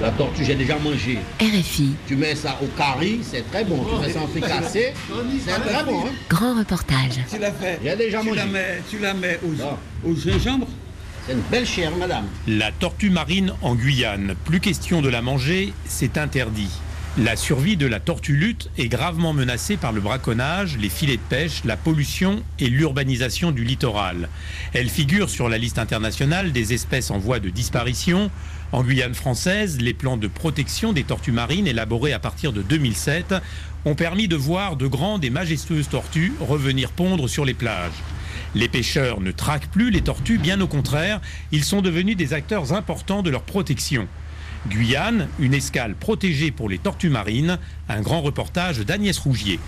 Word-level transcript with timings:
La 0.00 0.10
tortue, 0.10 0.44
j'ai 0.44 0.54
déjà 0.54 0.78
mangé. 0.78 1.18
RFI. 1.40 1.90
Tu 2.06 2.16
mets 2.16 2.34
ça 2.34 2.58
au 2.62 2.66
curry, 2.66 3.20
c'est 3.22 3.48
très 3.50 3.64
bon. 3.64 3.84
Tu 3.84 4.06
mets 4.06 4.12
ça 4.12 4.20
en 4.20 4.26
fricassé, 4.28 4.92
c'est 5.44 5.50
très 5.60 5.84
bon. 5.84 6.00
Hein. 6.06 6.10
Grand 6.28 6.58
reportage. 6.58 7.20
Tu 7.30 7.38
l'as 7.38 7.52
fait. 7.52 7.78
J'ai 7.84 7.96
déjà 7.96 8.20
Tu 8.20 8.26
mangé. 8.26 8.38
la 8.40 8.46
mets, 8.46 8.82
tu 8.90 8.98
la 8.98 9.14
mets 9.14 9.38
au, 9.44 9.50
Ah. 9.62 9.78
au 10.06 10.14
gingembre 10.14 10.66
C'est 11.26 11.34
une 11.34 11.40
belle 11.50 11.66
chair, 11.66 11.92
madame. 11.96 12.24
La 12.48 12.72
tortue 12.72 13.10
marine 13.10 13.52
en 13.62 13.74
Guyane, 13.74 14.34
plus 14.44 14.58
question 14.60 15.02
de 15.02 15.08
la 15.08 15.22
manger, 15.22 15.72
c'est 15.86 16.18
interdit. 16.18 16.70
La 17.18 17.36
survie 17.36 17.76
de 17.76 17.86
la 17.86 18.00
tortue 18.00 18.32
lutte 18.36 18.70
est 18.78 18.88
gravement 18.88 19.34
menacée 19.34 19.76
par 19.76 19.92
le 19.92 20.00
braconnage, 20.00 20.78
les 20.78 20.88
filets 20.88 21.18
de 21.18 21.22
pêche, 21.28 21.60
la 21.66 21.76
pollution 21.76 22.42
et 22.58 22.68
l'urbanisation 22.70 23.50
du 23.52 23.64
littoral. 23.64 24.30
Elle 24.72 24.88
figure 24.88 25.28
sur 25.28 25.50
la 25.50 25.58
liste 25.58 25.78
internationale 25.78 26.52
des 26.52 26.72
espèces 26.72 27.10
en 27.10 27.18
voie 27.18 27.38
de 27.38 27.50
disparition. 27.50 28.30
En 28.72 28.82
Guyane 28.82 29.14
française, 29.14 29.78
les 29.82 29.92
plans 29.92 30.16
de 30.16 30.26
protection 30.26 30.94
des 30.94 31.04
tortues 31.04 31.30
marines 31.30 31.66
élaborés 31.66 32.14
à 32.14 32.18
partir 32.18 32.54
de 32.54 32.62
2007 32.62 33.34
ont 33.84 33.94
permis 33.94 34.28
de 34.28 34.36
voir 34.36 34.76
de 34.76 34.86
grandes 34.86 35.26
et 35.26 35.30
majestueuses 35.30 35.90
tortues 35.90 36.32
revenir 36.40 36.90
pondre 36.90 37.28
sur 37.28 37.44
les 37.44 37.52
plages. 37.52 37.92
Les 38.54 38.68
pêcheurs 38.68 39.20
ne 39.20 39.30
traquent 39.30 39.70
plus 39.70 39.90
les 39.90 40.00
tortues, 40.00 40.38
bien 40.38 40.58
au 40.62 40.66
contraire, 40.66 41.20
ils 41.52 41.64
sont 41.64 41.82
devenus 41.82 42.16
des 42.16 42.32
acteurs 42.32 42.72
importants 42.72 43.22
de 43.22 43.28
leur 43.28 43.42
protection. 43.42 44.08
Guyane, 44.68 45.28
une 45.38 45.52
escale 45.52 45.94
protégée 45.94 46.50
pour 46.50 46.70
les 46.70 46.78
tortues 46.78 47.10
marines, 47.10 47.58
un 47.90 48.00
grand 48.00 48.22
reportage 48.22 48.78
d'Agnès 48.78 49.18
Rougier. 49.18 49.60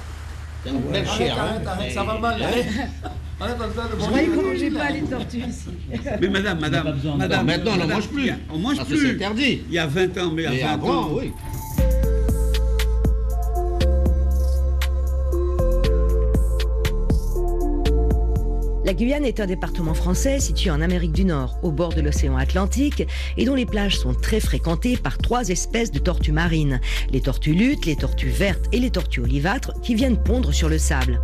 C'est 0.65 0.73
Je 3.41 4.07
croyais 4.07 4.27
qu'on 4.29 4.43
mangeait 4.43 4.71
pas 4.71 4.91
les 4.91 5.03
tortues 5.03 5.39
ici. 5.39 5.69
Mais 6.21 6.29
madame, 6.29 6.61
madame, 6.61 6.95
madame. 7.19 7.47
Maintenant, 7.47 7.73
on 7.75 7.77
n'en 7.79 7.89
mange 7.89 8.09
plus. 8.09 8.31
On 8.53 8.59
mange 8.59 8.77
Parce 8.77 8.89
que 8.89 8.95
plus. 8.95 9.07
c'est 9.09 9.15
interdit. 9.15 9.63
Il 9.69 9.75
y 9.75 9.79
a 9.79 9.87
20 9.87 10.19
ans, 10.19 10.31
mais 10.33 10.45
il 10.45 10.53
y 10.53 10.57
Mais 10.57 10.63
a 10.63 10.67
20 10.69 10.73
avant, 10.75 11.01
ans. 11.03 11.11
oui. 11.19 11.33
La 18.85 18.93
Guyane 18.93 19.25
est 19.25 19.41
un 19.41 19.47
département 19.47 19.95
français 19.95 20.41
situé 20.41 20.71
en 20.71 20.83
Amérique 20.83 21.13
du 21.13 21.25
Nord, 21.25 21.57
au 21.63 21.73
bord 21.73 21.95
de 21.95 22.03
l'océan 22.03 22.37
Atlantique, 22.37 23.03
et 23.39 23.47
dont 23.47 23.55
les 23.55 23.65
plages 23.65 23.97
sont 23.99 24.13
très 24.13 24.41
fréquentées 24.41 24.99
par 24.99 25.17
trois 25.17 25.49
espèces 25.49 25.91
de 25.91 25.99
tortues 25.99 26.33
marines 26.33 26.81
les 27.11 27.23
tortues 27.23 27.55
luttes, 27.55 27.87
les 27.87 27.97
tortues 27.97 28.29
vertes 28.29 28.67
et 28.73 28.81
les 28.81 28.91
tortues 28.91 29.21
olivâtres, 29.21 29.73
qui 29.83 29.95
viennent 29.95 30.23
pondre 30.23 30.53
sur 30.53 30.69
le 30.69 30.77
sable. 30.77 31.21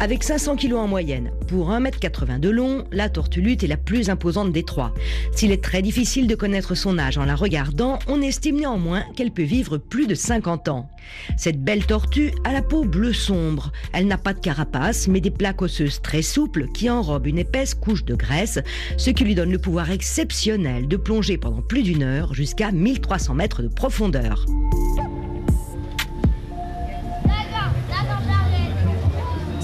Avec 0.00 0.22
500 0.22 0.54
kg 0.54 0.74
en 0.74 0.86
moyenne, 0.86 1.32
pour 1.48 1.70
1,80 1.70 2.34
m 2.34 2.40
de 2.40 2.50
long, 2.50 2.84
la 2.92 3.08
tortue 3.08 3.40
lutte 3.40 3.64
est 3.64 3.68
la 3.68 3.76
plus 3.76 4.10
imposante 4.10 4.52
des 4.52 4.62
trois. 4.62 4.94
S'il 5.32 5.50
est 5.50 5.62
très 5.62 5.82
difficile 5.82 6.28
de 6.28 6.36
connaître 6.36 6.76
son 6.76 6.98
âge 6.98 7.18
en 7.18 7.24
la 7.24 7.34
regardant, 7.34 7.98
on 8.06 8.22
estime 8.22 8.60
néanmoins 8.60 9.02
qu'elle 9.16 9.32
peut 9.32 9.42
vivre 9.42 9.76
plus 9.76 10.06
de 10.06 10.14
50 10.14 10.68
ans. 10.68 10.88
Cette 11.36 11.60
belle 11.64 11.84
tortue 11.84 12.32
a 12.44 12.52
la 12.52 12.62
peau 12.62 12.84
bleu 12.84 13.12
sombre. 13.12 13.72
Elle 13.92 14.06
n'a 14.06 14.18
pas 14.18 14.34
de 14.34 14.40
carapace, 14.40 15.08
mais 15.08 15.20
des 15.20 15.32
plaques 15.32 15.62
osseuses 15.62 16.00
très 16.00 16.22
souples 16.22 16.68
qui 16.68 16.88
enrobent 16.88 17.26
une 17.26 17.38
épaisse 17.38 17.74
couche 17.74 18.04
de 18.04 18.14
graisse, 18.14 18.60
ce 18.98 19.10
qui 19.10 19.24
lui 19.24 19.34
donne 19.34 19.50
le 19.50 19.58
pouvoir 19.58 19.90
exceptionnel 19.90 20.86
de 20.86 20.96
plonger 20.96 21.38
pendant 21.38 21.62
plus 21.62 21.82
d'une 21.82 22.04
heure 22.04 22.34
jusqu'à 22.34 22.70
1300 22.70 23.34
mètres 23.34 23.62
de 23.62 23.68
profondeur. 23.68 24.46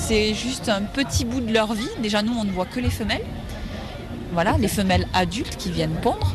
C'est 0.06 0.34
juste 0.34 0.68
un 0.68 0.82
petit 0.82 1.24
bout 1.24 1.40
de 1.40 1.50
leur 1.50 1.72
vie. 1.72 1.88
Déjà, 2.02 2.20
nous, 2.20 2.34
on 2.34 2.44
ne 2.44 2.50
voit 2.50 2.66
que 2.66 2.78
les 2.78 2.90
femelles. 2.90 3.24
Voilà, 4.34 4.58
les 4.58 4.68
femelles 4.68 5.08
adultes 5.14 5.56
qui 5.56 5.70
viennent 5.70 5.96
pondre, 6.02 6.34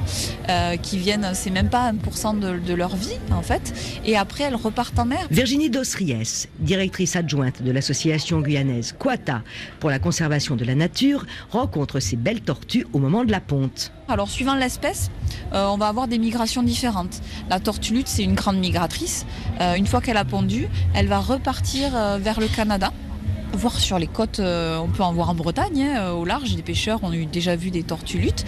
euh, 0.50 0.76
qui 0.78 0.98
viennent, 0.98 1.30
c'est 1.34 1.52
même 1.52 1.70
pas 1.70 1.92
1% 1.92 2.40
de, 2.40 2.58
de 2.58 2.74
leur 2.74 2.96
vie 2.96 3.18
en 3.32 3.44
fait. 3.44 3.74
Et 4.06 4.18
après, 4.18 4.46
elles 4.46 4.56
repartent 4.56 4.98
en 4.98 5.06
mer. 5.06 5.20
Virginie 5.30 5.70
Dosries, 5.70 6.48
directrice 6.60 7.16
adjointe 7.16 7.62
de 7.62 7.72
l'association 7.72 8.40
guyanaise 8.40 8.96
Quata 8.98 9.44
pour 9.80 9.92
la 9.92 10.00
conservation 10.00 10.56
de 10.56 10.66
la 10.66 10.74
nature, 10.74 11.28
rencontre 11.52 12.00
ces 12.00 12.16
belles 12.16 12.42
tortues 12.42 12.88
au 12.94 12.98
moment 12.98 13.24
de 13.24 13.32
la 13.32 13.42
ponte. 13.42 13.92
Alors, 14.08 14.30
suivant 14.30 14.56
l'espèce, 14.56 15.12
euh, 15.54 15.68
on 15.68 15.78
va 15.78 15.90
avoir 15.90 16.08
des 16.08 16.18
migrations 16.18 16.64
différentes. 16.64 17.22
La 17.52 17.60
tortue 17.60 17.94
lutte, 17.94 18.08
c'est 18.08 18.24
une 18.24 18.34
grande 18.34 18.58
migratrice. 18.58 19.28
Euh, 19.62 19.76
une 19.76 19.86
fois 19.86 20.02
qu'elle 20.02 20.18
a 20.18 20.26
pondu, 20.26 20.70
elle 20.96 21.08
va 21.08 21.20
repartir 21.20 21.92
vers 22.20 22.40
le 22.40 22.48
Canada. 22.48 22.92
Voir 23.54 23.80
sur 23.80 23.98
les 23.98 24.08
côtes, 24.08 24.40
euh, 24.40 24.78
on 24.78 24.88
peut 24.88 25.02
en 25.02 25.12
voir 25.12 25.32
en 25.32 25.34
Bretagne, 25.34 25.82
hein, 25.82 25.98
euh, 25.98 26.12
au 26.12 26.24
large, 26.24 26.56
des 26.56 26.62
pêcheurs 26.62 27.04
ont 27.04 27.12
eu 27.12 27.26
déjà 27.26 27.56
vu 27.56 27.72
des 27.72 27.84
tortues 27.84 28.20
luttes. 28.20 28.46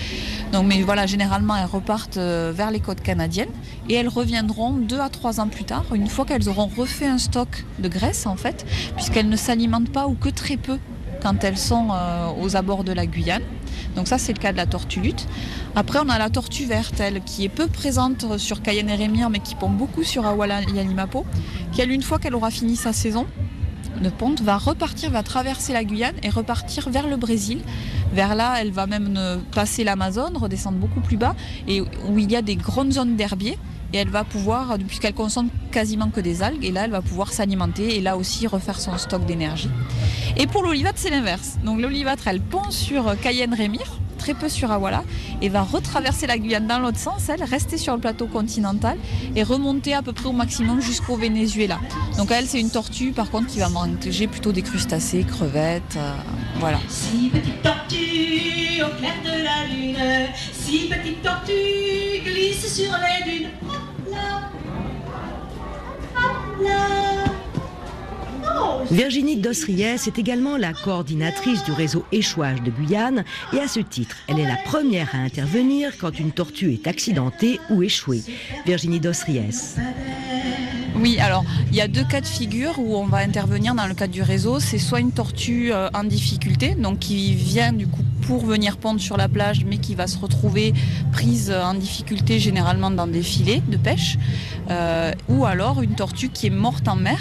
Donc, 0.54 0.68
mais 0.68 0.84
voilà, 0.84 1.08
généralement, 1.08 1.56
elles 1.56 1.66
repartent 1.66 2.18
euh, 2.18 2.54
vers 2.56 2.70
les 2.70 2.80
côtes 2.80 3.02
canadiennes 3.02 3.50
et 3.90 3.96
elles 3.96 4.08
reviendront 4.08 4.74
deux 4.74 5.00
à 5.00 5.10
trois 5.10 5.40
ans 5.40 5.48
plus 5.48 5.64
tard, 5.64 5.86
une 5.94 6.08
fois 6.08 6.26
qu'elles 6.26 6.48
auront 6.48 6.70
refait 6.78 7.08
un 7.08 7.18
stock 7.18 7.66
de 7.80 7.90
graisse, 7.90 8.28
en 8.28 8.36
fait, 8.36 8.66
puisqu'elles 8.96 9.28
ne 9.28 9.36
s'alimentent 9.36 9.92
pas 9.92 10.08
ou 10.08 10.14
que 10.14 10.30
très 10.30 10.56
peu 10.56 10.78
quand 11.22 11.44
elles 11.44 11.58
sont 11.58 11.90
aux 12.42 12.56
abords 12.56 12.84
de 12.84 12.94
la 12.94 13.06
Guyane. 13.06 13.44
Donc 13.96 14.08
ça, 14.08 14.18
c'est 14.18 14.34
le 14.34 14.40
cas 14.40 14.52
de 14.52 14.58
la 14.58 14.66
tortue 14.66 15.02
lutte. 15.02 15.28
Après, 15.76 16.00
on 16.04 16.10
a 16.10 16.18
la 16.18 16.30
tortue 16.30 16.66
verte, 16.66 17.00
elle, 17.00 17.22
qui 17.22 17.44
est 17.44 17.50
peu 17.50 17.68
présente 17.68 18.38
sur 18.38 18.62
Cayenne 18.62 18.90
et 18.90 18.96
Rémire, 18.96 19.30
mais 19.30 19.40
qui 19.40 19.54
pond 19.54 19.70
beaucoup 19.70 20.04
sur 20.04 20.26
Awala 20.26 20.62
et 20.62 20.72
Yalimapo, 20.72 21.26
qui, 21.74 21.84
une 21.84 22.02
fois 22.02 22.18
qu'elle 22.18 22.34
aura 22.34 22.50
fini 22.50 22.76
sa 22.76 22.94
saison 22.94 23.28
de 24.00 24.10
ponte, 24.10 24.42
va 24.42 24.58
repartir, 24.58 25.12
va 25.12 25.24
traverser 25.24 25.74
la 25.74 25.84
Guyane 25.84 26.16
et 26.24 26.30
repartir 26.30 26.90
vers 26.90 27.08
le 27.08 27.18
Brésil. 27.18 27.60
Vers 28.14 28.36
là, 28.36 28.56
elle 28.60 28.72
va 28.72 28.88
même 28.88 29.20
passer 29.54 29.84
l'Amazone, 29.84 30.38
redescendre 30.38 30.78
beaucoup 30.78 31.02
plus 31.02 31.18
bas, 31.18 31.36
et 31.68 31.82
où 31.82 32.18
il 32.18 32.32
y 32.32 32.36
a 32.36 32.42
des 32.42 32.56
grandes 32.56 32.94
zones 32.94 33.16
d'herbiers. 33.16 33.58
Et 33.94 33.98
elle 33.98 34.10
va 34.10 34.24
pouvoir, 34.24 34.78
puisqu'elle 34.88 35.14
consomme 35.14 35.50
quasiment 35.72 36.10
que 36.10 36.22
des 36.22 36.44
algues, 36.44 36.64
et 36.64 36.72
là, 36.72 36.86
elle 36.86 36.92
va 36.92 37.02
pouvoir 37.02 37.34
s'alimenter 37.34 37.98
et 37.98 38.02
là 38.02 38.16
aussi 38.16 38.48
refaire 38.48 38.80
son 38.80 38.98
stock 38.98 39.26
d'énergie. 39.26 39.70
Et 40.38 40.48
pour 40.48 40.64
l'olivâtre, 40.64 40.98
c'est 40.98 41.10
l'inverse. 41.10 41.58
Donc 41.66 41.82
l'olivâtre, 41.82 42.28
elle 42.28 42.40
pond 42.40 42.72
sur 42.72 43.20
Cayenne-Rémire, 43.20 44.00
très 44.22 44.36
peu 44.36 44.50
sur 44.50 44.72
Awala, 44.72 45.04
et 45.42 45.50
va 45.50 45.64
retraverser 45.64 46.28
la 46.28 46.38
Guyane 46.38 46.68
dans 46.68 46.78
l'autre 46.78 47.00
sens, 47.00 47.28
elle, 47.30 47.44
rester 47.44 47.78
sur 47.78 47.94
le 47.96 48.00
plateau 48.00 48.28
continental 48.28 48.98
et 49.36 49.42
remonter 49.42 49.96
à 49.96 50.04
peu 50.04 50.14
près 50.14 50.28
au 50.28 50.32
maximum 50.32 50.80
jusqu'au 50.80 51.16
Venezuela. 51.16 51.80
Donc 52.18 52.30
elle, 52.30 52.46
c'est 52.46 52.60
une 52.60 52.70
tortue, 52.70 53.14
par 53.14 53.32
contre, 53.32 53.48
qui 53.48 53.60
va 53.60 53.70
manger 53.70 54.28
plutôt 54.28 54.52
des 54.52 54.62
crustacés, 54.62 55.24
crevettes, 55.24 55.98
euh, 55.98 56.14
voilà. 56.60 56.78
Si 56.88 57.30
petite 57.30 57.64
tortue 57.64 58.84
au 58.86 58.96
clair 59.00 59.16
de 59.24 59.44
la 59.44 59.66
lune, 59.74 60.28
si 60.54 60.88
petite 60.88 61.24
tortue 61.24 62.22
glisse 62.24 62.76
sur 62.76 62.92
les 62.92 63.32
dunes. 63.32 63.50
Hop 63.68 64.12
là, 64.12 64.52
hop 66.16 66.64
là. 66.64 67.31
Virginie 68.90 69.38
Dosries 69.38 69.84
est 69.84 70.20
également 70.20 70.58
la 70.58 70.74
coordinatrice 70.74 71.64
du 71.64 71.72
réseau 71.72 72.04
échouage 72.12 72.62
de 72.62 72.72
Guyane 72.72 73.24
et 73.54 73.60
à 73.60 73.68
ce 73.68 73.80
titre, 73.80 74.18
elle 74.28 74.40
est 74.40 74.48
la 74.48 74.58
première 74.66 75.16
à 75.16 75.20
intervenir 75.20 75.98
quand 75.98 76.20
une 76.20 76.32
tortue 76.32 76.74
est 76.74 76.88
accidentée 76.88 77.60
ou 77.70 77.84
échouée. 77.84 78.24
Virginie 78.66 79.00
Dosries. 79.00 79.78
Oui, 80.96 81.20
alors 81.20 81.44
il 81.70 81.76
y 81.78 81.82
a 81.82 81.88
deux 81.88 82.04
cas 82.04 82.22
de 82.22 82.28
figure 82.28 82.78
où 82.78 82.96
on 82.96 83.06
va 83.06 83.20
intervenir 83.20 83.74
dans 83.74 83.88
le 83.88 83.94
cadre 83.94 84.14
du 84.14 84.22
réseau. 84.22 84.60
C'est 84.60 84.78
soit 84.78 85.00
une 85.00 85.12
tortue 85.12 85.72
euh, 85.72 85.90
en 85.94 86.04
difficulté, 86.04 86.76
donc 86.76 87.00
qui 87.00 87.34
vient 87.34 87.72
du 87.72 87.88
coup 87.88 88.04
pour 88.28 88.46
venir 88.46 88.78
pondre 88.78 89.00
sur 89.00 89.18
la 89.18 89.28
plage, 89.28 89.66
mais 89.66 89.78
qui 89.78 89.96
va 89.96 90.08
se 90.08 90.18
retrouver 90.18 90.74
prise 91.12 91.50
euh, 91.50 91.64
en 91.64 91.74
difficulté 91.74 92.40
généralement 92.40 92.92
dans 92.92 93.08
des 93.08 93.24
filets 93.24 93.62
de 93.68 93.78
pêche, 93.78 94.18
euh, 94.70 95.14
ou 95.30 95.46
alors 95.46 95.82
une 95.82 95.96
tortue 95.96 96.30
qui 96.30 96.48
est 96.48 96.52
morte 96.52 96.88
en 96.88 96.98
mer 96.98 97.20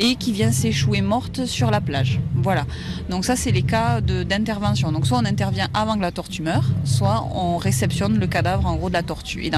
et 0.00 0.16
qui 0.16 0.32
vient 0.32 0.50
s'échouer 0.50 1.02
morte 1.02 1.44
sur 1.44 1.70
la 1.70 1.80
plage. 1.80 2.20
Voilà. 2.34 2.64
Donc 3.10 3.24
ça, 3.24 3.36
c'est 3.36 3.52
les 3.52 3.62
cas 3.62 4.00
d'intervention. 4.00 4.90
Donc 4.92 5.06
soit 5.06 5.18
on 5.18 5.26
intervient 5.26 5.68
avant 5.74 5.96
que 5.96 6.00
la 6.00 6.10
tortue 6.10 6.42
meure, 6.42 6.64
soit 6.84 7.28
on 7.34 7.58
réceptionne 7.58 8.18
le 8.18 8.26
cadavre 8.26 8.66
en 8.66 8.76
gros 8.76 8.88
de 8.88 8.94
la 8.94 9.02
tortue. 9.02 9.44
Et 9.44 9.50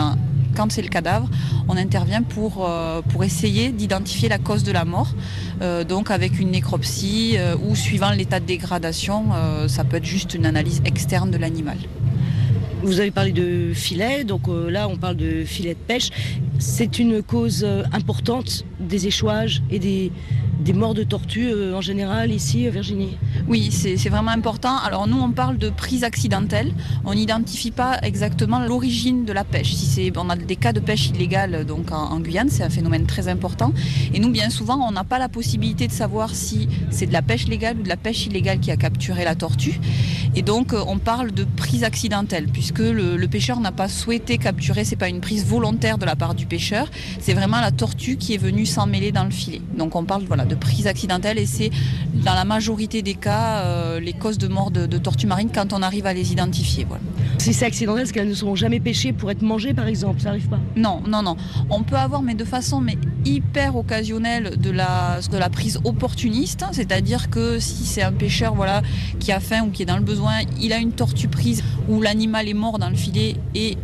quand 0.57 0.71
c'est 0.71 0.83
le 0.83 0.89
cadavre, 0.89 1.29
on 1.69 1.77
intervient 1.77 2.23
pour, 2.23 2.67
euh, 2.67 3.01
pour 3.03 3.25
essayer 3.25 3.71
d'identifier 3.71 4.29
la 4.29 4.39
cause 4.39 4.65
de 4.65 4.73
la 4.73 4.85
mort. 4.85 5.15
Euh, 5.63 5.85
donc 5.85 6.11
avec 6.11 6.41
une 6.41 6.51
nécropsie 6.51 7.37
euh, 7.37 7.57
ou 7.65 7.77
suivant 7.77 8.11
l'état 8.11 8.41
de 8.41 8.47
dégradation, 8.47 9.27
ça 9.69 9.85
peut 9.85 9.99
être 9.99 10.05
juste 10.05 10.35
une 10.35 10.47
analyse 10.47 10.83
externe 10.85 11.31
de 11.31 11.37
l'animal. 11.37 11.79
Vous 12.83 12.99
avez 12.99 13.13
parlé 13.13 13.31
de 13.31 13.73
filets, 13.73 14.25
donc 14.25 14.43
là 14.49 14.89
on 14.89 14.97
parle 14.97 15.17
de 15.17 15.45
filets 15.45 15.75
de 15.75 15.79
pêche. 15.79 16.11
C'est 16.59 16.99
une 16.99 17.23
cause 17.23 17.65
importante 17.93 18.65
des 18.93 19.07
échouages 19.07 19.63
et 19.71 19.79
des, 19.79 20.13
des 20.63 20.73
morts 20.73 20.95
de 20.95 21.03
tortues 21.03 21.51
euh, 21.53 21.77
en 21.77 21.81
général 21.81 22.31
ici, 22.31 22.69
Virginie 22.69 23.19
Oui, 23.49 23.71
c'est 23.73 24.09
vraiment 24.09 24.31
important. 24.31 24.77
Alors 24.79 25.07
nous, 25.07 25.19
on 25.19 25.33
parle 25.33 25.59
de 25.59 25.71
prise 25.71 26.05
accidentelle. 26.05 26.73
On 27.05 27.15
n'identifie 27.15 27.71
pas 27.71 27.99
exactement 28.03 28.61
l'origine 28.61 29.25
de 29.25 29.33
la 29.33 29.45
pêche. 29.45 29.75
Si 29.75 30.13
on 30.17 30.31
a 30.31 30.37
des 30.37 30.57
cas 30.57 30.73
de 30.73 30.81
pêche 30.81 31.11
illégale 31.11 31.65
donc 31.65 31.91
en, 31.91 32.21
Guyane, 32.21 32.49
c'est 32.49 32.63
un 32.63 32.71
phénomène 32.71 33.07
très 33.07 33.29
important. 33.29 33.73
Et 34.15 34.21
nous, 34.21 34.31
bien 34.31 34.51
souvent, 34.51 34.79
on 34.87 34.93
n'a 34.93 35.05
pas 35.05 35.19
la 35.19 35.29
possibilité 35.29 35.87
de 35.89 35.93
savoir 35.93 36.35
si 36.35 36.69
c'est 36.91 37.07
de 37.07 37.13
la 37.13 37.23
pêche 37.23 37.47
légale 37.49 37.79
ou 37.79 37.83
de 37.83 37.89
la 37.89 37.97
pêche 37.97 38.27
illégale 38.27 38.61
qui 38.61 38.71
a 38.71 38.77
capturé 38.77 39.25
la 39.25 39.35
tortue. 39.35 39.81
Et 40.35 40.43
donc, 40.43 40.73
euh, 40.73 40.83
on 40.87 40.99
parle 40.99 41.33
de 41.33 41.45
prise 41.45 41.85
accidentelle, 41.85 42.47
puisque 42.47 42.79
le, 42.79 43.17
le 43.17 43.29
pêcheur 43.29 43.61
n'a 43.61 43.73
pas 43.73 43.89
souhaité 43.89 44.39
capturer, 44.39 44.85
c'est 44.85 44.97
pas 44.97 45.09
une 45.09 45.21
prise 45.21 45.45
volontaire 45.45 45.99
de 45.99 46.07
la 46.07 46.17
part 46.17 46.35
du 46.35 46.47
pêcheur, 46.47 46.89
c'est 47.21 47.35
vraiment 47.35 47.61
la 47.61 47.71
tortue 47.71 48.17
qui 48.17 48.35
est 48.35 48.39
venue 48.39 48.65
s'emmêler 48.65 49.13
dans 49.13 49.25
le 49.25 49.31
filet. 49.31 49.61
Donc, 49.77 49.95
on 49.95 50.05
parle 50.05 50.25
voilà, 50.25 50.45
de 50.45 50.52
prise 50.55 50.87
accidentelle 50.87 51.39
et 51.39 51.47
c'est 51.47 51.71
dans 52.25 52.35
la 52.35 52.45
majorité 52.45 53.03
des 53.03 53.15
cas 53.15 53.65
euh, 53.65 54.01
les 54.01 54.13
causes 54.13 54.39
de 54.39 54.49
mort 54.49 54.71
de, 54.71 54.87
de 54.87 54.99
tortues 54.99 55.27
marines 55.27 55.51
quand 55.53 55.73
on 55.73 55.83
arrive 55.83 56.07
à 56.07 56.15
les 56.15 56.33
identifier. 56.33 56.85
Voilà. 56.85 57.03
Si 57.39 57.53
c'est 57.53 57.67
accidentel, 57.67 58.05
est-ce 58.05 58.13
qu'elles 58.13 58.29
ne 58.29 58.35
seront 58.35 58.55
jamais 58.55 58.81
pêchées 58.81 59.13
pour 59.13 59.31
être 59.31 59.43
mangées 59.43 59.75
par 59.75 59.87
exemple? 59.87 60.21
Ça 60.21 60.31
arrive 60.31 60.49
pas? 60.49 60.61
Non, 60.77 61.03
non, 61.07 61.23
non. 61.23 61.37
On 61.71 61.83
peut 61.83 61.97
avoir, 61.97 62.23
mais 62.23 62.35
de 62.35 62.45
façon 62.45 62.81
mais 62.81 62.97
hyper 63.25 63.77
occasionnelle, 63.77 64.57
de 64.59 64.71
la, 64.71 65.21
de 65.31 65.39
la 65.39 65.49
prise 65.49 65.81
opportuniste. 65.85 66.65
C'est-à-dire 66.73 67.31
que 67.31 67.59
si 67.59 67.85
c'est 67.85 68.03
un 68.03 68.13
pêcheur 68.13 68.55
voilà, 68.55 68.83
qui 69.19 69.33
a 69.33 69.41
faim 69.41 69.65
ou 69.67 69.71
qui 69.71 69.83
est 69.83 69.87
dans 69.87 69.97
le 69.97 70.05
besoin, 70.05 70.41
il 70.61 70.73
a 70.73 70.79
une 70.79 70.93
tortue 70.93 71.29
prise 71.29 71.63
où 71.89 72.01
l'animal 72.01 72.49
est 72.49 72.55
mort 72.55 72.79
dans 72.79 72.91
le 72.91 72.97
filet 72.97 73.37
et 73.55 73.77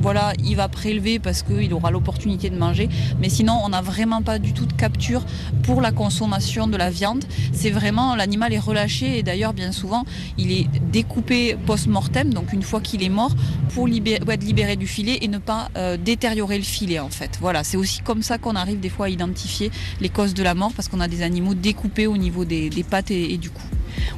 voilà, 0.00 0.32
il 0.44 0.56
va 0.56 0.68
prélever 0.68 1.18
parce 1.18 1.42
qu'il 1.42 1.72
aura 1.74 1.90
l'opportunité 1.90 2.50
de 2.50 2.56
manger. 2.56 2.88
Mais 3.20 3.28
sinon, 3.28 3.58
on 3.64 3.70
n'a 3.70 3.82
vraiment 3.82 4.22
pas 4.22 4.38
du 4.38 4.52
tout 4.52 4.66
de 4.66 4.72
capture 4.72 5.24
pour 5.62 5.80
la 5.80 5.92
consommation 5.92 6.66
de 6.66 6.76
la 6.76 6.90
viande. 6.90 7.24
C'est 7.52 7.70
vraiment, 7.70 8.14
l'animal 8.14 8.52
est 8.52 8.58
relâché 8.58 9.18
et 9.18 9.22
d'ailleurs, 9.22 9.54
bien 9.54 9.72
souvent, 9.72 10.04
il 10.38 10.52
est 10.52 10.66
découpé 10.92 11.56
post-mortem, 11.66 12.32
donc 12.32 12.52
une 12.52 12.62
fois 12.62 12.80
qu'il 12.80 13.02
est 13.02 13.08
mort, 13.08 13.34
pour 13.74 13.86
libérer, 13.86 14.20
être 14.28 14.44
libéré 14.44 14.76
du 14.76 14.86
filet 14.86 15.18
et 15.22 15.28
ne 15.28 15.38
pas 15.38 15.68
euh, 15.76 15.96
détériorer 15.96 16.58
le 16.58 16.64
filet 16.64 16.98
en 16.98 17.10
fait. 17.10 17.38
Voilà, 17.40 17.64
c'est 17.64 17.76
aussi 17.76 18.00
comme 18.00 18.22
ça 18.22 18.38
qu'on 18.38 18.56
arrive 18.56 18.80
des 18.80 18.88
fois 18.88 19.06
à 19.06 19.08
identifier 19.08 19.70
les 20.00 20.08
causes 20.08 20.34
de 20.34 20.42
la 20.42 20.54
mort 20.54 20.72
parce 20.74 20.88
qu'on 20.88 21.00
a 21.00 21.08
des 21.08 21.22
animaux 21.22 21.54
découpés 21.54 22.06
au 22.06 22.16
niveau 22.16 22.44
des, 22.44 22.70
des 22.70 22.84
pattes 22.84 23.10
et, 23.10 23.32
et 23.32 23.38
du 23.38 23.50
cou. 23.50 23.62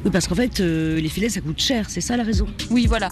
Oui, 0.03 0.11
parce 0.11 0.27
qu'en 0.27 0.35
fait, 0.35 0.59
euh, 0.59 0.99
les 0.99 1.09
filets, 1.09 1.29
ça 1.29 1.41
coûte 1.41 1.59
cher, 1.59 1.89
c'est 1.89 2.01
ça 2.01 2.17
la 2.17 2.23
raison? 2.23 2.47
Oui, 2.69 2.85
voilà. 2.87 3.09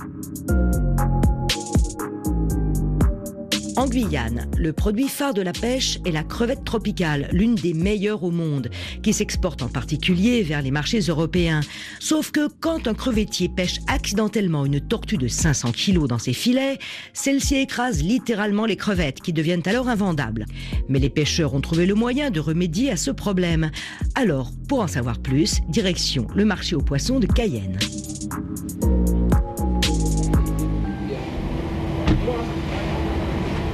En 3.77 3.85
Guyane, 3.85 4.50
le 4.57 4.74
produit 4.74 5.07
phare 5.07 5.35
de 5.35 5.44
la 5.44 5.53
pêche 5.53 6.00
est 6.03 6.09
la 6.09 6.24
crevette 6.24 6.63
tropicale, 6.63 7.29
l'une 7.31 7.53
des 7.53 7.75
meilleures 7.75 8.24
au 8.24 8.31
monde, 8.31 8.71
qui 9.03 9.13
s'exporte 9.13 9.62
en 9.62 9.68
particulier 9.68 10.41
vers 10.41 10.63
les 10.63 10.71
marchés 10.71 11.01
européens. 11.01 11.59
Sauf 12.00 12.31
que 12.31 12.47
quand 12.59 12.88
un 12.88 12.95
crevettier 12.95 13.50
pêche 13.50 13.77
accidentellement 13.85 14.65
une 14.65 14.81
tortue 14.81 15.18
de 15.18 15.27
500 15.27 15.74
kilos 15.74 16.07
dans 16.07 16.18
ses 16.18 16.33
filets, 16.33 16.79
celle-ci 17.13 17.57
écrase 17.57 18.01
littéralement 18.01 18.65
les 18.65 18.77
crevettes 18.77 19.21
qui 19.21 19.31
deviennent 19.31 19.68
alors 19.68 19.89
invendables. 19.89 20.47
Mais 20.89 20.97
les 20.97 21.12
pêcheurs 21.12 21.53
ont 21.53 21.62
trouvé 21.62 21.85
le 21.85 21.94
moyen 21.94 22.31
de 22.31 22.39
remédier 22.39 22.89
à 22.89 22.97
ce 22.97 23.12
problème. 23.12 23.69
Alors, 24.15 24.50
pour 24.68 24.79
en 24.79 24.88
savoir 24.88 25.19
plus, 25.19 25.59
direction 25.69 26.25
le 26.33 26.45
marché 26.45 26.75
aux 26.75 26.81
poissons 26.81 27.19
de 27.19 27.27
Cayenne. 27.27 27.77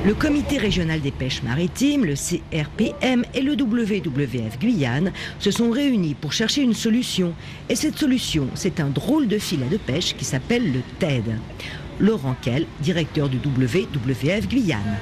Le 0.05 0.13
Comité 0.13 0.57
régional 0.57 0.99
des 0.99 1.11
pêches 1.11 1.43
maritimes, 1.43 2.03
le 2.03 2.15
CRPM 2.15 3.23
et 3.33 3.41
le 3.41 3.53
WWF 3.53 4.59
Guyane 4.59 5.13
se 5.39 5.49
sont 5.49 5.71
réunis 5.71 6.13
pour 6.13 6.33
chercher 6.33 6.61
une 6.61 6.73
solution. 6.73 7.33
Et 7.69 7.75
cette 7.75 7.97
solution, 7.97 8.49
c'est 8.53 8.81
un 8.81 8.89
drôle 8.89 9.29
de 9.29 9.37
filet 9.37 9.67
de 9.67 9.77
pêche 9.77 10.13
qui 10.17 10.25
s'appelle 10.25 10.73
le 10.73 10.81
TED. 10.99 11.23
Laurent 12.01 12.35
Kell, 12.41 12.65
directeur 12.81 13.29
du 13.29 13.37
WWF 13.37 14.49
Guyane. 14.49 14.97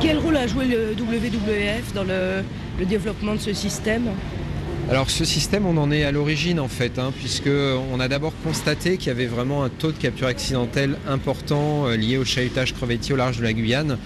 Quel 0.00 0.18
rôle 0.18 0.36
a 0.36 0.48
joué 0.48 0.66
le 0.66 0.92
WWF 0.92 1.94
dans 1.94 2.04
le, 2.04 2.42
le 2.80 2.84
développement 2.84 3.34
de 3.34 3.40
ce 3.40 3.52
système? 3.52 4.08
Alors 4.90 5.10
ce 5.10 5.26
système, 5.26 5.66
on 5.66 5.76
en 5.76 5.90
est 5.90 6.04
à 6.04 6.12
l'origine 6.12 6.58
en 6.58 6.68
fait, 6.68 6.98
hein, 6.98 7.12
puisque 7.14 7.50
on 7.92 8.00
a 8.00 8.08
d'abord 8.08 8.32
constaté 8.42 8.96
qu'il 8.96 9.08
y 9.08 9.10
avait 9.10 9.26
vraiment 9.26 9.62
un 9.62 9.68
taux 9.68 9.92
de 9.92 9.98
capture 9.98 10.26
accidentelle 10.26 10.96
important 11.06 11.86
euh, 11.86 11.96
lié 11.96 12.16
au 12.16 12.24
chahutage 12.24 12.72
crevettier 12.72 13.12
au 13.12 13.18
large 13.18 13.36
de 13.36 13.42
la 13.42 13.52
Guyane. 13.52 13.98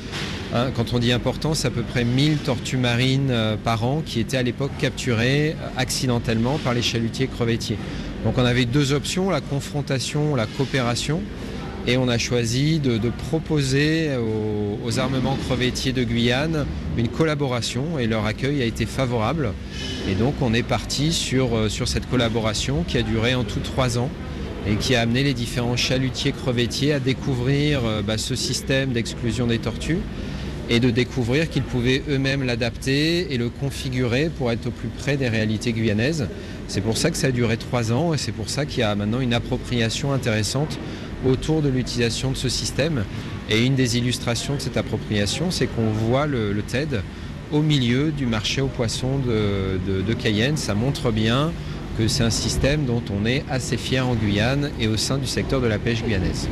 Hein, 0.53 0.73
quand 0.75 0.93
on 0.93 0.99
dit 0.99 1.13
important, 1.13 1.55
c'est 1.55 1.69
à 1.69 1.71
peu 1.71 1.83
près 1.83 2.03
1000 2.03 2.39
tortues 2.39 2.79
marines 2.79 3.31
euh, 3.31 3.57
par 3.57 3.85
an 3.85 4.03
qui 4.05 4.19
étaient 4.19 4.37
à 4.37 4.43
l'époque 4.43 4.73
capturées 4.81 5.51
euh, 5.53 5.69
accidentellement 5.77 6.59
par 6.59 6.75
les 6.75 6.83
chalutiers 6.83 7.29
crevettiers. 7.29 7.79
Donc 8.25 8.37
on 8.37 8.45
avait 8.45 8.65
deux 8.65 8.93
options, 8.93 9.31
la 9.31 9.41
confrontation, 9.41 10.35
la 10.35 10.47
coopération. 10.47 11.23
Et 11.87 11.97
on 11.97 12.09
a 12.09 12.17
choisi 12.17 12.79
de, 12.79 12.99
proposer 13.29 14.11
aux, 14.17 14.87
aux 14.87 14.99
armements 15.01 15.37
crevettiers 15.47 15.93
de 15.93 16.05
Guyane 16.05 16.65
une 16.97 17.09
collaboration 17.09 17.99
et 17.99 18.07
leur 18.07 18.25
accueil 18.25 18.63
a 18.63 18.65
été 18.65 18.87
favorable. 18.87 19.53
Et 20.09 20.15
donc 20.15 20.35
on 20.41 20.55
est 20.55 20.63
parti 20.63 21.13
sur, 21.13 21.57
euh, 21.57 21.69
sur 21.69 21.89
cette 21.89 22.09
collaboration 22.09 22.85
qui 22.87 22.99
a 22.99 23.03
duré 23.03 23.35
en 23.35 23.45
tout 23.45 23.61
trois 23.61 23.99
ans 23.99 24.11
et 24.69 24.77
qui 24.77 24.95
a 24.95 25.01
amené 25.01 25.25
les 25.25 25.35
différents 25.35 25.77
chalutiers 25.77 26.33
crevettiers 26.33 26.93
à 26.93 27.01
découvrir 27.01 27.81
euh, 27.85 28.03
bah, 28.03 28.19
ce 28.19 28.37
système 28.37 28.93
d'exclusion 28.93 29.47
des 29.47 29.59
tortues 29.59 29.99
et 30.71 30.79
de 30.79 30.91
découvrir 30.91 31.51
qu'ils 31.51 31.65
pouvaient 31.65 32.03
eux-mêmes 32.09 32.45
l'adapter 32.45 33.33
et 33.35 33.39
le 33.39 33.49
configurer 33.49 34.31
pour 34.39 34.53
être 34.53 34.69
au 34.69 34.71
plus 34.71 34.89
près 34.89 35.17
des 35.17 35.29
réalités 35.29 35.73
guyanaises. 35.73 36.29
C'est 36.69 36.81
pour 36.81 36.97
ça 36.97 37.11
que 37.11 37.17
ça 37.17 37.27
a 37.27 37.31
duré 37.33 37.57
trois 37.57 37.93
ans 37.93 38.15
et 38.15 38.19
c'est 38.19 38.33
pour 38.33 38.49
ça 38.49 38.65
qu'il 38.65 38.81
y 38.81 38.83
a 38.83 38.95
maintenant 38.95 39.21
une 39.21 39.35
appropriation 39.35 40.13
intéressante 40.13 40.79
autour 41.27 41.63
de 41.63 41.69
l'utilisation 41.69 42.31
de 42.31 42.37
ce 42.37 42.49
système. 42.49 43.05
Et 43.51 43.65
une 43.65 43.75
des 43.75 43.99
illustrations 43.99 44.55
de 44.57 44.61
cette 44.61 44.77
appropriation, 44.77 45.51
c'est 45.51 45.67
qu'on 45.67 45.91
voit 45.91 46.27
le, 46.27 46.55
TED 46.67 47.03
au 47.51 47.61
milieu 47.61 48.13
du 48.13 48.27
marché 48.27 48.61
aux 48.61 48.69
poissons 48.69 49.19
de 49.19 50.13
Cayenne. 50.15 50.57
Ça 50.57 50.75
montre 50.75 51.11
bien 51.11 51.53
que 51.99 52.09
c'est 52.09 52.25
un 52.25 52.31
système 52.31 52.85
dont 52.85 53.03
on 53.11 53.27
est 53.27 53.45
assez 53.51 53.77
fier 53.77 54.07
en 54.07 54.15
Guyane 54.15 54.71
et 54.81 54.89
au 54.89 54.97
sein 54.97 55.19
du 55.19 55.27
secteur 55.27 55.61
de 55.61 55.67
la 55.67 55.79
pêche 55.79 56.03
guyanaise. 56.03 56.49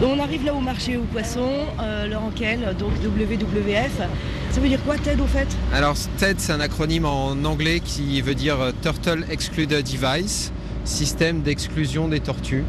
Donc 0.00 0.12
on 0.16 0.20
arrive 0.20 0.44
là 0.44 0.54
au 0.54 0.60
marché 0.60 0.96
aux 0.96 1.04
poissons, 1.04 1.66
euh, 1.80 2.06
Laurent 2.06 2.30
Kell, 2.34 2.74
donc 2.78 2.92
WWF. 3.02 4.00
Ça 4.54 4.60
veut 4.60 4.68
dire 4.68 4.84
quoi 4.84 4.96
TED 4.96 5.20
au 5.20 5.26
fait? 5.26 5.48
Alors 5.72 5.96
TED, 6.16 6.36
c'est 6.38 6.52
un 6.52 6.60
acronyme 6.60 7.06
en 7.06 7.32
anglais 7.44 7.80
qui 7.84 8.22
veut 8.22 8.36
dire 8.36 8.60
euh, 8.60 8.70
Turtle 8.82 9.24
Excluder 9.28 9.82
Device, 9.82 10.52
système 10.84 11.42
d'exclusion 11.42 12.06
des 12.06 12.20
tortues. 12.20 12.62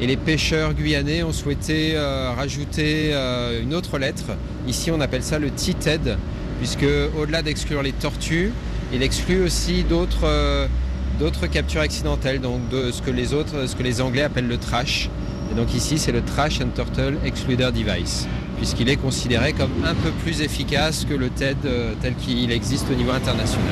Et 0.00 0.06
les 0.06 0.16
pêcheurs 0.16 0.72
guyanais 0.72 1.22
ont 1.24 1.34
souhaité 1.34 1.92
euh, 1.94 2.32
rajouter 2.34 3.10
euh, 3.12 3.62
une 3.62 3.74
autre 3.74 3.98
lettre. 3.98 4.24
Ici, 4.66 4.90
on 4.90 4.98
appelle 5.02 5.22
ça 5.22 5.38
le 5.38 5.50
T-TED, 5.50 6.16
puisque 6.58 6.86
au-delà 7.18 7.42
d'exclure 7.42 7.82
les 7.82 7.92
tortues, 7.92 8.50
il 8.94 9.02
exclut 9.02 9.42
aussi 9.42 9.84
d'autres 9.84 10.68
d'autres 11.18 11.48
captures 11.48 11.82
accidentelles, 11.82 12.40
donc 12.40 12.66
de 12.70 12.90
ce 12.90 13.02
que 13.02 13.10
les 13.10 13.34
autres, 13.34 13.68
ce 13.68 13.76
que 13.76 13.82
les 13.82 14.00
Anglais 14.00 14.22
appellent 14.22 14.48
le 14.48 14.58
trash. 14.58 15.10
Et 15.52 15.54
donc 15.54 15.74
ici, 15.74 15.98
c'est 15.98 16.12
le 16.12 16.22
Trash 16.22 16.60
and 16.62 16.70
Turtle 16.74 17.18
Excluder 17.24 17.70
Device, 17.72 18.26
puisqu'il 18.56 18.88
est 18.88 18.96
considéré 18.96 19.52
comme 19.52 19.70
un 19.84 19.94
peu 19.94 20.10
plus 20.22 20.42
efficace 20.42 21.06
que 21.08 21.14
le 21.14 21.28
TED 21.28 21.56
euh, 21.64 21.94
tel 22.00 22.14
qu'il 22.14 22.50
existe 22.50 22.86
au 22.90 22.94
niveau 22.94 23.12
international. 23.12 23.66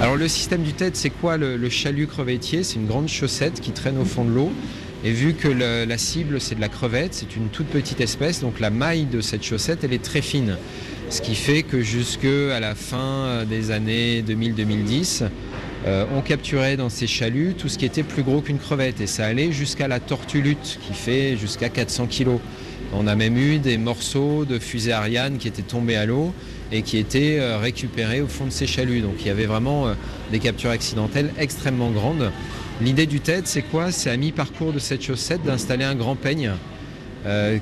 Alors 0.00 0.16
le 0.16 0.28
système 0.28 0.62
du 0.62 0.72
TED, 0.72 0.94
c'est 0.94 1.10
quoi 1.10 1.36
le, 1.36 1.68
chalut 1.68 2.06
crevettier? 2.06 2.62
C'est 2.62 2.76
une 2.76 2.86
grande 2.86 3.08
chaussette 3.08 3.60
qui 3.60 3.72
traîne 3.72 3.98
au 3.98 4.04
fond 4.04 4.24
de 4.24 4.30
l'eau. 4.30 4.52
Et 5.04 5.10
vu 5.12 5.34
que 5.34 5.48
la 5.48 5.98
cible, 5.98 6.40
c'est 6.40 6.56
de 6.56 6.60
la 6.60 6.68
crevette, 6.68 7.14
c'est 7.14 7.36
une 7.36 7.48
toute 7.48 7.68
petite 7.68 8.00
espèce, 8.00 8.40
donc 8.40 8.58
la 8.58 8.70
maille 8.70 9.04
de 9.04 9.20
cette 9.20 9.44
chaussette, 9.44 9.84
elle 9.84 9.92
est 9.92 10.02
très 10.02 10.22
fine. 10.22 10.56
Ce 11.10 11.22
qui 11.22 11.34
fait 11.34 11.62
que 11.62 11.80
jusque 11.80 12.26
à 12.26 12.60
la 12.60 12.74
fin 12.74 12.98
euh, 12.98 13.44
des 13.44 13.70
années 13.70 14.22
2000-2010, 14.22 15.24
euh, 15.86 16.04
on 16.14 16.22
capturait 16.22 16.76
dans 16.76 16.88
ces 16.88 17.06
chaluts 17.06 17.54
tout 17.56 17.68
ce 17.68 17.78
qui 17.78 17.84
était 17.84 18.02
plus 18.02 18.22
gros 18.22 18.40
qu'une 18.40 18.58
crevette. 18.58 19.00
Et 19.00 19.06
ça 19.06 19.26
allait 19.26 19.52
jusqu'à 19.52 19.88
la 19.88 20.00
tortue 20.00 20.42
lutte, 20.42 20.78
qui 20.86 20.94
fait 20.94 21.36
jusqu'à 21.36 21.68
400 21.68 22.06
kilos. 22.06 22.40
On 22.92 23.06
a 23.06 23.14
même 23.14 23.36
eu 23.36 23.58
des 23.58 23.78
morceaux 23.78 24.44
de 24.44 24.58
fusée 24.58 24.92
Ariane 24.92 25.38
qui 25.38 25.46
étaient 25.46 25.62
tombés 25.62 25.96
à 25.96 26.06
l'eau 26.06 26.32
et 26.72 26.82
qui 26.82 26.98
étaient 26.98 27.38
euh, 27.38 27.58
récupérés 27.58 28.20
au 28.20 28.26
fond 28.26 28.46
de 28.46 28.50
ces 28.50 28.66
chaluts. 28.66 29.00
Donc 29.00 29.14
il 29.20 29.26
y 29.26 29.30
avait 29.30 29.46
vraiment 29.46 29.88
euh, 29.88 29.94
des 30.32 30.38
captures 30.38 30.70
accidentelles 30.70 31.30
extrêmement 31.38 31.90
grandes. 31.90 32.32
L'idée 32.80 33.06
du 33.06 33.20
TED, 33.20 33.46
c'est 33.46 33.62
quoi? 33.62 33.92
C'est 33.92 34.10
à 34.10 34.16
mi-parcours 34.16 34.72
de 34.72 34.78
cette 34.78 35.02
chaussette 35.02 35.42
d'installer 35.42 35.84
un 35.84 35.96
grand 35.96 36.16
peigne 36.16 36.52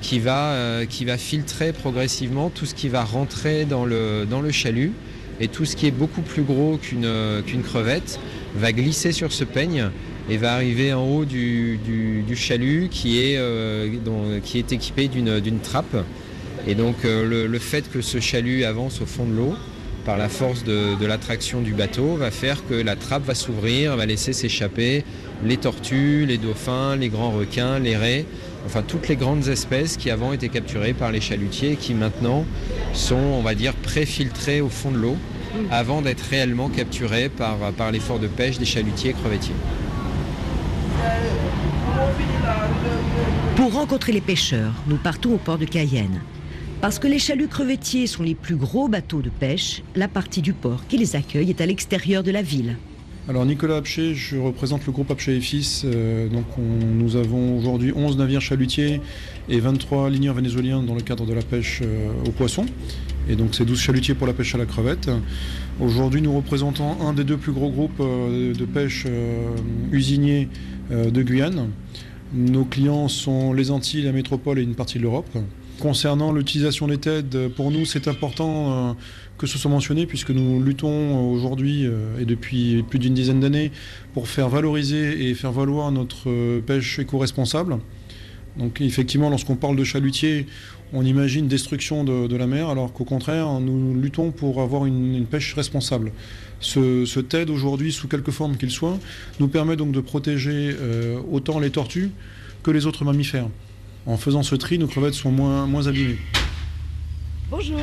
qui, 0.02 0.20
va, 0.20 0.86
filtrer 1.16 1.72
progressivement 1.72 2.50
tout 2.50 2.66
ce 2.66 2.74
qui 2.74 2.88
va 2.88 3.02
rentrer 3.02 3.64
dans 3.64 3.84
le 3.86 4.50
chalut 4.52 4.92
et 5.40 5.48
tout 5.48 5.64
ce 5.64 5.76
qui 5.76 5.86
est 5.86 5.90
beaucoup 5.92 6.22
plus 6.22 6.42
gros 6.42 6.78
qu'une 6.78 7.04
euh, 7.04 7.42
qu'une 7.42 7.62
crevette 7.62 8.18
va 8.54 8.72
glisser 8.72 9.12
sur 9.12 9.32
ce 9.32 9.44
peigne 9.44 9.90
et 10.28 10.36
va 10.36 10.54
arriver 10.54 10.92
en 10.92 11.04
haut 11.04 11.24
du, 11.24 11.78
chalut 12.34 12.88
qui 12.90 13.18
est, 13.20 13.36
euh, 13.38 14.40
qui 14.42 14.58
est 14.58 14.72
équipé 14.72 15.08
d'une 15.08 15.60
trappe. 15.60 15.96
Et 16.66 16.74
donc 16.74 16.96
euh, 17.04 17.46
le 17.46 17.58
fait 17.58 17.90
que 17.90 18.00
ce 18.00 18.18
chalut 18.18 18.64
avance 18.64 19.00
au 19.00 19.06
fond 19.06 19.24
de 19.24 19.34
l'eau, 19.34 19.54
par 20.06 20.16
la 20.16 20.28
force 20.28 20.62
de, 20.62 21.04
l'attraction 21.04 21.60
du 21.60 21.74
bateau, 21.74 22.14
va 22.14 22.30
faire 22.30 22.64
que 22.66 22.74
la 22.74 22.94
trappe 22.94 23.24
va 23.24 23.34
s'ouvrir, 23.34 23.96
va 23.96 24.06
laisser 24.06 24.32
s'échapper 24.32 25.04
les 25.44 25.56
tortues, 25.56 26.24
les 26.26 26.38
dauphins, 26.38 26.94
les 26.94 27.08
grands 27.08 27.32
requins, 27.32 27.80
les 27.80 27.96
raies, 27.96 28.24
enfin 28.64 28.82
toutes 28.86 29.08
les 29.08 29.16
grandes 29.16 29.48
espèces 29.48 29.96
qui 29.96 30.08
avant 30.08 30.32
étaient 30.32 30.48
capturées 30.48 30.94
par 30.94 31.10
les 31.10 31.20
chalutiers 31.20 31.72
et 31.72 31.76
qui 31.76 31.92
maintenant 31.92 32.44
sont, 32.94 33.16
on 33.16 33.42
va 33.42 33.56
dire, 33.56 33.74
préfiltrées 33.74 34.60
au 34.60 34.68
fond 34.68 34.92
de 34.92 34.98
l'eau 34.98 35.16
avant 35.72 36.02
d'être 36.02 36.24
réellement 36.30 36.68
capturées 36.68 37.28
par, 37.28 37.56
par 37.76 37.90
l'effort 37.90 38.20
de 38.20 38.28
pêche 38.28 38.58
des 38.58 38.64
chalutiers 38.64 39.10
et 39.10 39.14
crevettiers. 39.14 39.54
Pour 43.56 43.72
rencontrer 43.72 44.12
les 44.12 44.20
pêcheurs, 44.20 44.72
nous 44.86 44.98
partons 44.98 45.34
au 45.34 45.38
port 45.38 45.58
de 45.58 45.64
Cayenne. 45.64 46.20
Parce 46.80 46.98
que 46.98 47.08
les 47.08 47.18
chaluts 47.18 47.48
crevettiers 47.48 48.06
sont 48.06 48.22
les 48.22 48.34
plus 48.34 48.54
gros 48.54 48.86
bateaux 48.86 49.22
de 49.22 49.30
pêche, 49.30 49.82
la 49.94 50.08
partie 50.08 50.42
du 50.42 50.52
port 50.52 50.86
qui 50.86 50.98
les 50.98 51.16
accueille 51.16 51.48
est 51.48 51.60
à 51.62 51.66
l'extérieur 51.66 52.22
de 52.22 52.30
la 52.30 52.42
ville. 52.42 52.76
Alors 53.28 53.44
Nicolas 53.44 53.78
Apché, 53.78 54.14
je 54.14 54.36
représente 54.36 54.86
le 54.86 54.92
groupe 54.92 55.10
Apché 55.10 55.36
et 55.36 55.40
Fils. 55.40 55.82
Euh, 55.84 56.28
nous 56.58 57.16
avons 57.16 57.58
aujourd'hui 57.58 57.92
11 57.96 58.18
navires 58.18 58.42
chalutiers 58.42 59.00
et 59.48 59.58
23 59.58 60.10
ligneurs 60.10 60.34
vénézuéliens 60.34 60.82
dans 60.82 60.94
le 60.94 61.00
cadre 61.00 61.24
de 61.26 61.32
la 61.32 61.42
pêche 61.42 61.80
euh, 61.82 62.10
aux 62.26 62.30
poissons. 62.30 62.66
Et 63.28 63.34
donc 63.34 63.54
c'est 63.54 63.64
12 63.64 63.80
chalutiers 63.80 64.14
pour 64.14 64.26
la 64.26 64.34
pêche 64.34 64.54
à 64.54 64.58
la 64.58 64.66
crevette. 64.66 65.10
Aujourd'hui 65.80 66.22
nous 66.22 66.36
représentons 66.36 67.00
un 67.00 67.14
des 67.14 67.24
deux 67.24 67.38
plus 67.38 67.52
gros 67.52 67.70
groupes 67.70 68.00
euh, 68.00 68.54
de 68.54 68.64
pêche 68.64 69.06
usiniers 69.90 70.48
de 70.90 71.22
Guyane. 71.22 71.70
Nos 72.32 72.64
clients 72.64 73.08
sont 73.08 73.52
les 73.52 73.72
Antilles, 73.72 74.02
la 74.02 74.12
métropole 74.12 74.60
et 74.60 74.62
une 74.62 74.76
partie 74.76 74.98
de 74.98 75.02
l'Europe. 75.02 75.36
Concernant 75.80 76.32
l'utilisation 76.32 76.86
des 76.88 76.96
TED, 76.96 77.50
pour 77.54 77.70
nous 77.70 77.84
c'est 77.84 78.08
important 78.08 78.72
euh, 78.72 78.92
que 79.36 79.46
ce 79.46 79.58
soit 79.58 79.70
mentionné 79.70 80.06
puisque 80.06 80.30
nous 80.30 80.62
luttons 80.62 81.30
aujourd'hui 81.30 81.84
euh, 81.84 82.18
et 82.18 82.24
depuis 82.24 82.82
plus 82.82 82.98
d'une 82.98 83.12
dizaine 83.12 83.40
d'années 83.40 83.70
pour 84.14 84.26
faire 84.26 84.48
valoriser 84.48 85.28
et 85.28 85.34
faire 85.34 85.52
valoir 85.52 85.92
notre 85.92 86.30
euh, 86.30 86.60
pêche 86.60 86.98
éco-responsable. 86.98 87.76
Donc 88.56 88.80
effectivement, 88.80 89.28
lorsqu'on 89.28 89.56
parle 89.56 89.76
de 89.76 89.84
chalutier, 89.84 90.46
on 90.94 91.04
imagine 91.04 91.46
destruction 91.46 92.04
de, 92.04 92.36
la 92.36 92.46
mer, 92.46 92.70
alors 92.70 92.94
qu'au 92.94 93.04
contraire, 93.04 93.60
nous 93.60 94.00
luttons 94.00 94.30
pour 94.30 94.62
avoir 94.62 94.86
une, 94.86 95.26
pêche 95.26 95.52
responsable. 95.52 96.10
Ce, 96.60 97.20
TED 97.20 97.50
aujourd'hui, 97.50 97.92
sous 97.92 98.08
quelque 98.08 98.30
forme 98.30 98.56
qu'il 98.56 98.70
soit, 98.70 98.98
nous 99.40 99.48
permet 99.48 99.76
donc 99.76 99.92
de 99.92 100.00
protéger 100.00 100.74
autant 101.30 101.58
les 101.58 101.68
tortues 101.68 102.12
que 102.62 102.70
les 102.70 102.86
autres 102.86 103.04
mammifères. 103.04 103.48
En 104.06 104.16
faisant 104.16 104.44
ce 104.44 104.54
tri, 104.54 104.78
nos 104.78 104.86
crevettes 104.86 105.14
sont 105.14 105.32
moins, 105.32 105.66
moins 105.66 105.88
abîmées. 105.88 106.18
Bonjour. 107.50 107.80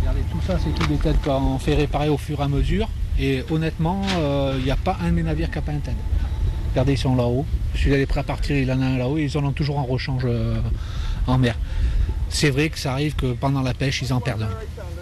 Regardez, 0.00 0.20
tout 0.30 0.40
ça, 0.46 0.58
c'est 0.62 0.74
tout 0.74 0.86
des 0.86 0.98
têtes 0.98 1.20
qu'on 1.22 1.58
fait 1.58 1.74
réparer 1.74 2.10
au 2.10 2.18
fur 2.18 2.40
et 2.40 2.42
à 2.42 2.48
mesure. 2.48 2.88
Et 3.18 3.42
honnêtement, 3.50 4.02
il 4.58 4.64
n'y 4.64 4.70
a 4.70 4.76
pas 4.76 4.98
un 5.02 5.08
de 5.08 5.12
mes 5.12 5.22
navires 5.22 5.50
qui 5.50 5.56
n'a 5.56 5.62
pas 5.62 5.72
un 5.72 5.78
TED. 5.78 5.94
Regardez, 6.70 6.92
ils 6.92 6.98
sont 6.98 7.16
là-haut. 7.16 7.46
Celui-là 7.74 7.98
est 7.98 8.06
prêt 8.06 8.20
à 8.20 8.22
partir, 8.22 8.56
il 8.56 8.70
en 8.70 8.82
a 8.82 8.84
un 8.84 8.98
là-haut. 8.98 9.16
Et 9.16 9.24
ils 9.24 9.38
en 9.38 9.44
ont 9.44 9.52
toujours 9.52 9.78
en 9.78 9.84
rechange 9.84 10.22
euh, 10.24 10.60
en 11.26 11.38
mer. 11.38 11.56
C'est 12.28 12.50
vrai 12.50 12.68
que 12.68 12.78
ça 12.78 12.92
arrive 12.92 13.14
que 13.14 13.32
pendant 13.32 13.62
la 13.62 13.72
pêche, 13.72 14.02
ils 14.02 14.12
en 14.12 14.20
perdent 14.20 14.42
un. 14.42 14.50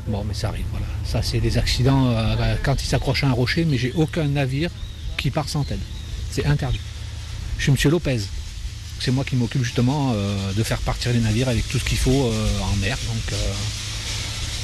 Bon, 0.06 0.24
mais 0.26 0.34
ça 0.34 0.48
arrive, 0.48 0.66
voilà. 0.70 0.86
Ça, 1.04 1.22
c'est 1.22 1.40
des 1.40 1.58
accidents 1.58 2.06
euh, 2.06 2.54
quand 2.62 2.80
ils 2.80 2.86
s'accrochent 2.86 3.24
à 3.24 3.28
un 3.28 3.32
rocher, 3.32 3.64
mais 3.64 3.76
j'ai 3.76 3.92
aucun 3.96 4.26
navire 4.26 4.70
qui 5.16 5.30
part 5.30 5.48
sans 5.48 5.64
TED. 5.64 5.78
C'est 6.30 6.46
interdit. 6.46 6.80
Je 7.58 7.64
suis 7.64 7.72
Monsieur 7.72 7.90
Lopez. 7.90 8.20
C'est 9.00 9.10
moi 9.10 9.24
qui 9.24 9.34
m'occupe 9.36 9.64
justement 9.64 10.12
euh, 10.14 10.52
de 10.52 10.62
faire 10.62 10.78
partir 10.78 11.12
les 11.12 11.20
navires 11.20 11.48
avec 11.48 11.66
tout 11.68 11.78
ce 11.78 11.84
qu'il 11.84 11.98
faut 11.98 12.26
euh, 12.30 12.48
en 12.62 12.76
mer. 12.76 12.96
Donc, 13.08 13.32
euh, 13.32 13.52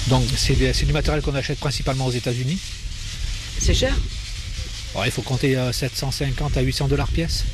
donc 0.09 0.25
c'est 0.37 0.85
du 0.87 0.93
matériel 0.93 1.23
qu'on 1.23 1.35
achète 1.35 1.59
principalement 1.59 2.07
aux 2.07 2.12
États-Unis. 2.12 2.59
C'est 3.61 3.75
cher? 3.75 3.95
Il 5.05 5.11
faut 5.11 5.23
compter 5.23 5.57
euh, 5.57 5.73
750 5.73 6.57
à 6.57 6.61
800 6.61 6.88
dollars 6.88 7.09
pièce. 7.09 7.45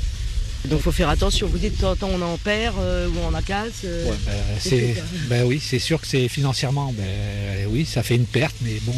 Donc 0.69 0.81
faut 0.81 0.93
faire 0.93 1.09
attention. 1.09 1.49
Vous 1.49 1.59
dites 1.59 1.79
temps 1.81 1.97
on 2.03 2.23
en 2.23 2.37
perd 2.39 2.77
euh, 2.79 3.09
ou 3.09 3.15
on 3.29 3.35
en 3.35 3.43
casse. 3.43 3.83
euh, 3.85 4.11
Ouais, 4.11 4.17
ben, 4.27 4.33
c'est 4.61 4.95
ben 5.29 5.45
oui, 5.45 5.61
c'est 5.65 5.81
sûr 5.81 6.01
que 6.01 6.07
c'est 6.07 6.29
financièrement, 6.29 6.93
ben, 6.97 7.67
oui, 7.69 7.85
ça 7.85 8.03
fait 8.05 8.15
une 8.15 8.27
perte, 8.27 8.55
mais 8.61 8.79
bon, 8.83 8.95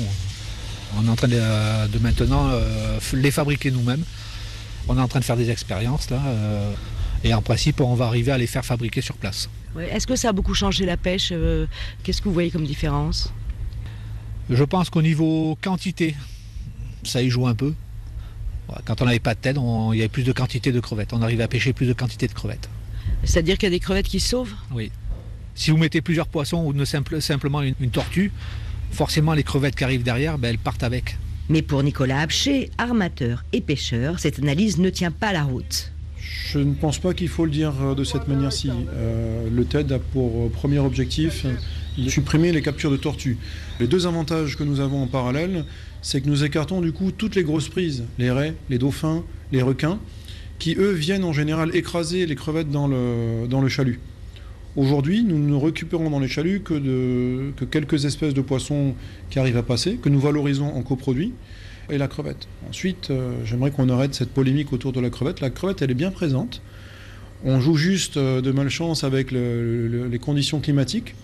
on 0.98 1.06
est 1.06 1.10
en 1.10 1.16
train 1.16 1.28
de, 1.28 1.40
de 1.88 1.98
maintenant 2.00 2.50
euh, 2.50 2.98
les 3.14 3.30
fabriquer 3.30 3.70
nous-mêmes. 3.70 4.04
On 4.88 4.98
est 4.98 5.00
en 5.00 5.08
train 5.08 5.20
de 5.20 5.24
faire 5.24 5.38
des 5.38 5.48
expériences 5.50 6.10
là, 6.10 6.20
et 7.24 7.34
en 7.34 7.42
principe, 7.42 7.80
on 7.80 7.94
va 7.94 8.06
arriver 8.06 8.30
à 8.32 8.38
les 8.38 8.46
faire 8.46 8.64
fabriquer 8.64 9.00
sur 9.00 9.16
place. 9.16 9.48
ouais. 9.74 9.88
Est-ce 9.90 10.06
que 10.06 10.14
ça 10.16 10.28
a 10.28 10.32
beaucoup 10.32 10.54
changé 10.54 10.84
la 10.86 10.96
pêche 10.96 11.30
euh, 11.32 11.66
Qu'est-ce 12.02 12.20
que 12.20 12.28
vous 12.28 12.34
voyez 12.34 12.50
comme 12.50 12.64
différence? 12.66 13.32
Je 14.50 14.62
pense 14.64 14.90
qu'au 14.90 15.02
niveau 15.02 15.56
quantité, 15.62 16.14
ça 17.02 17.22
y 17.22 17.30
joue 17.30 17.46
un 17.46 17.54
peu. 17.54 17.74
Quand 18.84 19.00
on 19.02 19.04
n'avait 19.06 19.18
pas 19.20 19.34
de 19.34 19.40
tête, 19.40 19.56
on- 19.58 19.92
il 19.92 19.98
y 19.98 20.00
avait 20.00 20.08
plus 20.08 20.22
de 20.24 20.32
quantité 20.32 20.70
de 20.72 20.80
crevettes. 20.80 21.12
On 21.12 21.22
arrivait 21.22 21.42
à 21.44 21.48
pêcher 21.48 21.72
plus 21.72 21.86
de 21.86 21.92
quantité 21.92 22.26
de 22.28 22.32
crevettes. 22.32 22.68
C'est-à-dire 23.24 23.56
qu'il 23.56 23.66
y 23.68 23.72
a 23.72 23.76
des 23.76 23.80
crevettes 23.80 24.06
qui 24.08 24.20
se 24.20 24.28
sauvent? 24.30 24.54
Oui. 24.72 24.90
Si 25.54 25.70
vous 25.70 25.76
mettez 25.76 26.00
plusieurs 26.00 26.26
poissons 26.28 26.58
ou 26.64 26.72
ne 26.72 26.84
simple- 26.84 27.20
simplement 27.22 27.62
une, 27.62 27.74
une 27.80 27.90
tortue, 27.90 28.32
forcément 28.90 29.32
les 29.34 29.44
crevettes 29.44 29.76
qui 29.76 29.84
arrivent 29.84 30.02
derrière, 30.02 30.36
ben, 30.38 30.48
elles 30.48 30.58
partent 30.58 30.82
avec. 30.82 31.16
Mais 31.48 31.62
pour 31.62 31.82
Nicolas 31.82 32.20
Abché, 32.20 32.70
armateur 32.78 33.44
et 33.52 33.60
pêcheur, 33.60 34.18
cette 34.18 34.38
analyse 34.38 34.78
ne 34.78 34.90
tient 34.90 35.10
pas 35.10 35.32
la 35.32 35.44
route. 35.44 35.92
Je 36.26 36.58
ne 36.58 36.72
pense 36.72 36.98
pas 36.98 37.14
qu'il 37.14 37.28
faut 37.28 37.44
le 37.44 37.50
dire 37.50 37.72
euh, 37.82 37.94
de 37.94 38.04
cette 38.04 38.28
manière-ci. 38.28 38.70
Euh, 38.70 39.48
le 39.52 39.64
TED 39.64 39.92
a 39.92 39.98
pour 39.98 40.46
euh, 40.46 40.48
premier 40.48 40.78
objectif 40.78 41.44
de 41.98 42.08
supprimer 42.08 42.52
les 42.52 42.62
captures 42.62 42.90
de 42.90 42.96
tortues. 42.96 43.36
Les 43.80 43.86
deux 43.86 44.06
avantages 44.06 44.56
que 44.56 44.64
nous 44.64 44.80
avons 44.80 45.02
en 45.02 45.06
parallèle, 45.06 45.64
c'est 46.02 46.20
que 46.20 46.28
nous 46.28 46.44
écartons 46.44 46.80
du 46.80 46.92
coup 46.92 47.10
toutes 47.12 47.34
les 47.34 47.42
grosses 47.44 47.68
prises, 47.68 48.04
les 48.18 48.30
raies, 48.30 48.54
les 48.70 48.78
dauphins, 48.78 49.22
les 49.52 49.62
requins, 49.62 49.98
qui 50.58 50.74
eux 50.78 50.92
viennent 50.92 51.24
en 51.24 51.32
général 51.32 51.74
écraser 51.74 52.26
les 52.26 52.34
crevettes 52.36 52.70
dans 52.70 52.86
le, 52.88 53.68
chalut. 53.68 54.00
Aujourd'hui, 54.76 55.24
nous 55.24 55.38
ne 55.38 55.54
récupérons 55.54 56.10
dans 56.10 56.20
les 56.20 56.28
chaluts 56.28 56.60
que, 56.60 56.74
de- 56.74 57.52
que 57.56 57.64
quelques 57.64 58.04
espèces 58.06 58.34
de 58.34 58.40
poissons 58.40 58.94
qui 59.30 59.38
arrivent 59.38 59.56
à 59.56 59.62
passer, 59.62 59.96
que 59.96 60.08
nous 60.08 60.20
valorisons 60.20 60.66
en 60.66 60.82
coproduit, 60.82 61.32
et 61.90 61.98
la 61.98 62.08
crevette. 62.08 62.46
Ensuite, 62.68 63.10
euh, 63.10 63.32
j'aimerais 63.44 63.70
qu'on 63.70 63.88
arrête 63.88 64.14
cette 64.14 64.30
polémique 64.30 64.72
autour 64.72 64.92
de 64.92 65.00
la 65.00 65.10
crevette. 65.10 65.40
La 65.40 65.50
crevette, 65.50 65.82
elle 65.82 65.90
est 65.90 65.94
bien 65.94 66.10
présente. 66.10 66.62
On 67.44 67.60
joue 67.60 67.76
juste 67.76 68.16
euh, 68.16 68.40
de 68.40 68.50
malchance 68.52 69.04
avec 69.04 69.30
le- 69.30 69.88
le- 69.88 70.08
les 70.08 70.18
conditions 70.18 70.60
climatiques. 70.60 71.14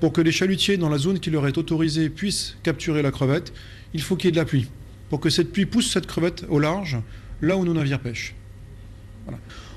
Pour 0.00 0.12
que 0.12 0.20
les 0.20 0.32
chalutiers 0.32 0.76
dans 0.76 0.88
la 0.88 0.98
zone 0.98 1.18
qui 1.18 1.30
leur 1.30 1.46
est 1.46 1.58
autorisée 1.58 2.08
puissent 2.08 2.56
capturer 2.62 3.02
la 3.02 3.10
crevette, 3.10 3.52
il 3.94 4.00
faut 4.00 4.16
qu'il 4.16 4.26
y 4.26 4.28
ait 4.28 4.32
de 4.32 4.36
la 4.36 4.44
pluie. 4.44 4.66
Pour 5.10 5.20
que 5.20 5.28
cette 5.30 5.50
pluie 5.52 5.66
pousse 5.66 5.90
cette 5.90 6.06
crevette 6.06 6.44
au 6.48 6.58
large, 6.58 6.98
là 7.42 7.56
où 7.56 7.64
nos 7.64 7.74
navires 7.74 8.00
pêchent. 8.00 8.34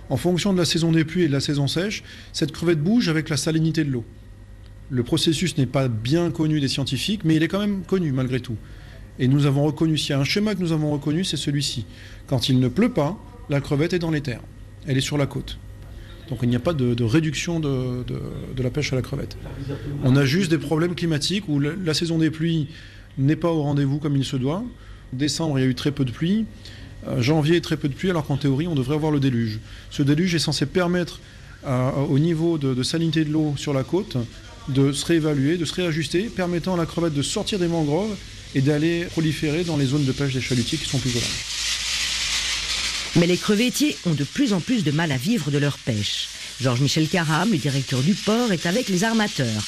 En 0.09 0.17
fonction 0.17 0.53
de 0.53 0.57
la 0.57 0.65
saison 0.65 0.91
des 0.91 1.05
pluies 1.05 1.23
et 1.23 1.27
de 1.27 1.31
la 1.33 1.39
saison 1.39 1.67
sèche, 1.67 2.03
cette 2.33 2.51
crevette 2.51 2.79
bouge 2.81 3.09
avec 3.09 3.29
la 3.29 3.37
salinité 3.37 3.83
de 3.83 3.89
l'eau. 3.91 4.05
Le 4.89 5.03
processus 5.03 5.57
n'est 5.57 5.65
pas 5.65 5.87
bien 5.87 6.31
connu 6.31 6.59
des 6.59 6.67
scientifiques, 6.67 7.21
mais 7.23 7.35
il 7.35 7.43
est 7.43 7.47
quand 7.47 7.59
même 7.59 7.81
connu 7.83 8.11
malgré 8.11 8.39
tout. 8.41 8.57
Et 9.21 9.27
nous 9.27 9.45
avons 9.45 9.63
reconnu, 9.63 9.99
s'il 9.99 10.09
y 10.09 10.13
a 10.13 10.19
un 10.19 10.23
schéma 10.23 10.55
que 10.55 10.59
nous 10.59 10.71
avons 10.71 10.91
reconnu, 10.91 11.23
c'est 11.23 11.37
celui-ci. 11.37 11.85
Quand 12.25 12.49
il 12.49 12.59
ne 12.59 12.67
pleut 12.67 12.89
pas, 12.89 13.15
la 13.49 13.61
crevette 13.61 13.93
est 13.93 13.99
dans 13.99 14.09
les 14.09 14.21
terres. 14.21 14.41
Elle 14.87 14.97
est 14.97 15.01
sur 15.01 15.17
la 15.17 15.27
côte. 15.27 15.59
Donc 16.27 16.39
il 16.41 16.49
n'y 16.49 16.55
a 16.55 16.59
pas 16.59 16.73
de, 16.73 17.03
réduction 17.03 17.59
de, 17.59 18.03
la 18.57 18.71
pêche 18.71 18.91
à 18.93 18.95
la 18.95 19.03
crevette. 19.03 19.37
On 20.03 20.15
a 20.15 20.25
juste 20.25 20.49
des 20.49 20.57
problèmes 20.57 20.95
climatiques 20.95 21.47
où 21.47 21.59
la, 21.59 21.93
saison 21.93 22.17
des 22.17 22.31
pluies 22.31 22.67
n'est 23.19 23.35
pas 23.35 23.51
au 23.51 23.61
rendez-vous 23.61 23.99
comme 23.99 24.17
il 24.17 24.25
se 24.25 24.37
doit. 24.37 24.63
Décembre, 25.13 25.59
il 25.59 25.61
y 25.61 25.65
a 25.65 25.67
eu 25.67 25.75
très 25.75 25.91
peu 25.91 26.03
de 26.03 26.11
pluie. 26.11 26.45
Euh, 27.07 27.21
janvier, 27.21 27.61
très 27.61 27.77
peu 27.77 27.89
de 27.89 27.93
pluie, 27.93 28.09
alors 28.09 28.25
qu'en 28.25 28.37
théorie, 28.37 28.67
on 28.67 28.75
devrait 28.75 28.95
avoir 28.95 29.11
le 29.11 29.19
déluge. 29.19 29.59
Ce 29.91 30.01
déluge 30.01 30.33
est 30.33 30.39
censé 30.39 30.65
permettre 30.65 31.19
au 32.09 32.17
niveau 32.17 32.57
de, 32.57 32.73
de 32.73 32.81
salinité 32.81 33.23
de 33.23 33.31
l'eau 33.31 33.53
sur 33.55 33.71
la 33.71 33.83
côte 33.83 34.17
de 34.69 34.91
se 34.91 35.05
réévaluer, 35.05 35.57
de 35.57 35.65
se 35.65 35.75
réajuster, 35.75 36.23
permettant 36.23 36.73
à 36.73 36.77
la 36.77 36.87
crevette 36.87 37.13
de 37.13 37.21
sortir 37.21 37.59
des 37.59 37.67
mangroves 37.67 38.15
et 38.55 38.61
d'aller 38.61 39.05
proliférer 39.05 39.63
dans 39.63 39.77
les 39.77 39.85
zones 39.87 40.05
de 40.05 40.11
pêche 40.11 40.33
des 40.33 40.41
chalutiers 40.41 40.77
qui 40.77 40.89
sont 40.89 40.99
plus 40.99 41.11
au 41.11 41.19
large. 41.19 41.45
Mais 43.17 43.27
les 43.27 43.37
crevettiers 43.37 43.97
ont 44.05 44.13
de 44.13 44.23
plus 44.23 44.53
en 44.53 44.59
plus 44.59 44.83
de 44.83 44.91
mal 44.91 45.11
à 45.11 45.17
vivre 45.17 45.51
de 45.51 45.57
leur 45.57 45.77
pêche. 45.77 46.29
Georges-Michel 46.61 47.07
Caram, 47.07 47.51
le 47.51 47.57
directeur 47.57 48.01
du 48.01 48.13
port, 48.13 48.51
est 48.51 48.65
avec 48.65 48.87
les 48.87 49.03
armateurs. 49.03 49.63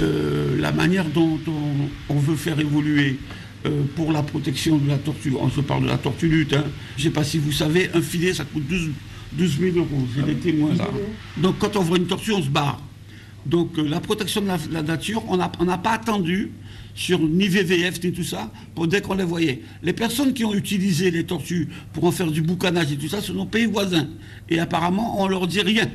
Euh, 0.00 0.56
la 0.60 0.70
manière 0.70 1.06
dont 1.06 1.40
on, 1.48 2.14
on 2.14 2.18
veut 2.18 2.36
faire 2.36 2.60
évoluer 2.60 3.18
euh, 3.66 3.82
pour 3.94 4.10
la 4.12 4.22
protection 4.22 4.78
de 4.78 4.88
la 4.88 4.96
tortue, 4.96 5.34
on 5.38 5.50
se 5.50 5.60
parle 5.60 5.82
de 5.82 5.88
la 5.88 5.98
tortue 5.98 6.28
lutte, 6.28 6.54
hein. 6.54 6.64
je 6.96 7.02
ne 7.02 7.08
sais 7.08 7.12
pas 7.12 7.24
si 7.24 7.36
vous 7.36 7.52
savez, 7.52 7.90
un 7.92 8.00
filet 8.00 8.32
ça 8.32 8.44
coûte 8.44 8.66
12, 8.66 8.88
12 9.32 9.58
000 9.58 9.76
euros, 9.76 10.06
j'ai 10.16 10.22
des 10.22 10.36
témoins 10.36 10.74
là. 10.74 10.88
Donc 11.36 11.58
quand 11.58 11.76
on 11.76 11.82
voit 11.82 11.98
une 11.98 12.06
tortue, 12.06 12.32
on 12.32 12.42
se 12.42 12.48
barre. 12.48 12.80
Donc 13.46 13.78
euh, 13.78 13.88
la 13.88 14.00
protection 14.00 14.40
de 14.42 14.48
la, 14.72 14.82
nature, 14.82 15.22
on 15.28 15.36
n'a 15.36 15.78
pas 15.78 15.92
attendu 15.92 16.52
sur 16.94 17.18
ni 17.20 17.48
VVF 17.48 18.02
ni 18.02 18.12
tout 18.12 18.24
ça 18.24 18.50
dès 18.86 19.00
qu'on 19.00 19.14
les 19.14 19.24
voyait. 19.24 19.62
Les 19.82 19.92
personnes 19.92 20.34
qui 20.34 20.44
ont 20.44 20.54
utilisé 20.54 21.10
les 21.10 21.24
tortues 21.24 21.68
pour 21.92 22.04
en 22.04 22.12
faire 22.12 22.30
du 22.30 22.42
boucanage 22.42 22.92
et 22.92 22.96
tout 22.96 23.08
ça, 23.08 23.20
ce 23.20 23.28
sont 23.28 23.34
nos 23.34 23.46
pays 23.46 23.66
voisins. 23.66 24.08
Et 24.48 24.58
apparemment, 24.58 25.22
on 25.22 25.28
leur 25.28 25.46
dit 25.46 25.60
rien. 25.60 25.88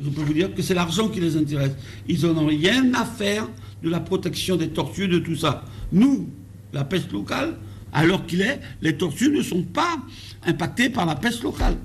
Je 0.00 0.08
peux 0.10 0.22
vous 0.22 0.34
dire 0.34 0.52
que 0.54 0.62
c'est 0.62 0.74
l'argent 0.74 1.08
qui 1.08 1.20
les 1.20 1.36
intéresse. 1.36 1.72
Ils 2.08 2.22
n'en 2.26 2.36
ont 2.42 2.46
rien 2.46 2.92
à 2.94 3.04
faire 3.04 3.48
de 3.82 3.88
la 3.90 4.00
protection 4.00 4.56
des 4.56 4.68
tortues, 4.68 5.08
de 5.08 5.18
tout 5.18 5.36
ça. 5.36 5.64
Nous, 5.92 6.28
la 6.72 6.84
pêche 6.84 7.10
locale, 7.12 7.56
l'heure 8.04 8.26
qu'il 8.26 8.40
est, 8.40 8.60
les 8.82 8.96
tortues 8.96 9.30
ne 9.30 9.42
sont 9.42 9.62
pas 9.62 9.98
impactées 10.46 10.90
par 10.90 11.06
la 11.06 11.14
pêche 11.14 11.42
locale. 11.42 11.76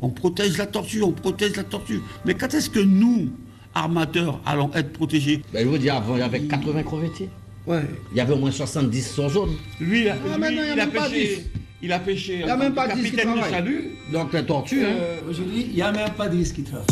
On 0.00 0.10
protège 0.10 0.56
la 0.56 0.66
tortue, 0.66 1.02
on 1.02 1.10
protège 1.10 1.56
la 1.56 1.64
tortue. 1.64 2.00
Mais 2.24 2.34
quand 2.34 2.54
est-ce 2.54 2.70
que 2.70 2.78
nous, 2.78 3.30
armateurs, 3.74 4.40
allons 4.46 4.70
être 4.74 4.92
protégés 4.92 5.42
Ben, 5.52 5.62
je 5.64 5.68
vous 5.68 5.78
dis, 5.78 5.90
avant, 5.90 6.16
il 6.16 6.20
y 6.20 6.22
avait 6.22 6.40
80 6.40 6.82
crevettiers. 6.82 7.28
Ouais. 7.66 7.82
Il 8.12 8.16
y 8.18 8.20
avait 8.20 8.32
au 8.32 8.38
moins 8.38 8.50
70 8.50 9.12
sur 9.14 9.28
zone. 9.28 9.50
Lui, 9.80 10.02
il 10.02 10.08
a, 10.08 10.14
Ah, 10.14 10.34
lui, 10.34 10.40
maintenant, 10.40 10.62
il 10.62 10.68
y 10.68 10.70
a 10.70 10.74
il 10.74 10.80
a 10.80 10.86
même 10.86 10.90
pas 10.94 11.08
pêché. 11.08 11.36
10. 11.36 11.60
Il 11.82 11.92
a 11.92 11.98
pêché. 11.98 12.34
Il 12.40 12.46
y 12.46 12.50
a 12.50 12.56
même 12.56 12.74
pas 12.74 12.88
que 12.88 12.96
10 12.98 13.10
qui 13.10 13.16
travaillent. 13.16 13.50
salut. 13.50 13.90
Donc 14.12 14.32
les 14.32 14.44
tortues, 14.44 14.84
hein. 14.84 14.88
Euh, 14.90 15.20
Aujourd'hui, 15.30 15.66
il 15.68 15.74
n'y 15.74 15.82
a 15.82 15.92
même 15.92 16.10
pas 16.12 16.28
10 16.28 16.52
qui 16.52 16.62
travaillent. 16.62 16.86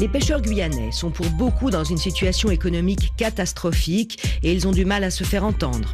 Les 0.00 0.06
pêcheurs 0.08 0.40
guyanais 0.40 0.92
sont 0.92 1.10
pour 1.10 1.26
beaucoup 1.30 1.70
dans 1.70 1.82
une 1.82 1.96
situation 1.96 2.50
économique 2.52 3.12
catastrophique 3.16 4.38
et 4.44 4.52
ils 4.52 4.68
ont 4.68 4.70
du 4.70 4.84
mal 4.84 5.02
à 5.02 5.10
se 5.10 5.24
faire 5.24 5.44
entendre. 5.44 5.92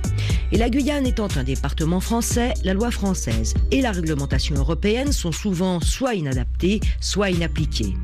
Et 0.52 0.58
la 0.58 0.70
Guyane 0.70 1.06
étant 1.06 1.28
un 1.36 1.42
département 1.42 2.00
français, 2.00 2.54
la 2.64 2.74
loi 2.74 2.90
française 2.90 3.54
et 3.70 3.80
la 3.80 3.92
réglementation 3.92 4.54
européenne 4.54 5.12
sont 5.12 5.32
souvent 5.32 5.80
soit 5.80 6.14
inadaptées, 6.14 6.80
soit 7.00 7.30
inappliquées. 7.30 7.94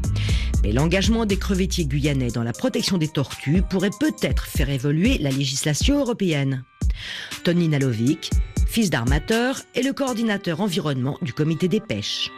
Mais 0.63 0.73
l'engagement 0.73 1.27
des 1.27 1.39
crevettiers 1.39 1.87
guyanais 1.87 2.31
dans 2.31 2.43
la 2.43 2.53
protection 2.53 2.99
des 2.99 3.09
tortues 3.09 3.63
pourrait 3.63 3.91
peut-être 3.99 4.47
faire 4.47 4.69
évoluer 4.69 5.19
la 5.19 5.31
législation 5.31 5.99
européenne. 6.01 6.65
Tony 7.45 7.69
Nalovic, 7.69 8.31
fils 8.67 8.91
d'armateur, 8.91 9.61
est 9.75 9.83
le 9.83 9.93
coordinateur 9.93 10.61
environnement 10.61 11.19
du 11.23 11.33
comité 11.33 11.69
des 11.69 11.81
pêches. 11.81 12.31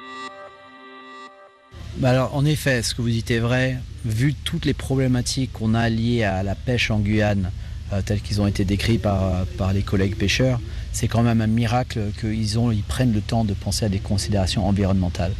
Bah 1.96 2.10
alors, 2.10 2.34
en 2.34 2.44
effet, 2.44 2.82
ce 2.82 2.94
que 2.94 3.02
vous 3.02 3.10
dites 3.10 3.30
est 3.30 3.38
vrai. 3.38 3.78
Vu 4.04 4.34
toutes 4.34 4.64
les 4.64 4.74
problématiques 4.74 5.52
qu'on 5.52 5.74
a 5.74 5.88
liées 5.88 6.24
à 6.24 6.42
la 6.42 6.54
pêche 6.54 6.90
en 6.90 6.98
Guyane, 6.98 7.50
euh, 7.92 8.02
telles 8.02 8.20
qu'ils 8.20 8.40
ont 8.40 8.46
été 8.46 8.64
décrits 8.64 8.98
par, 8.98 9.44
les 9.74 9.82
collègues 9.82 10.16
pêcheurs, 10.16 10.60
c'est 10.92 11.08
quand 11.08 11.22
même 11.22 11.40
un 11.40 11.46
miracle 11.46 12.00
qu'ils 12.20 12.82
prennent 12.86 13.12
le 13.12 13.20
temps 13.20 13.44
de 13.44 13.54
penser 13.54 13.84
à 13.84 13.88
des 13.88 13.98
considérations 13.98 14.66
environnementales. 14.66 15.32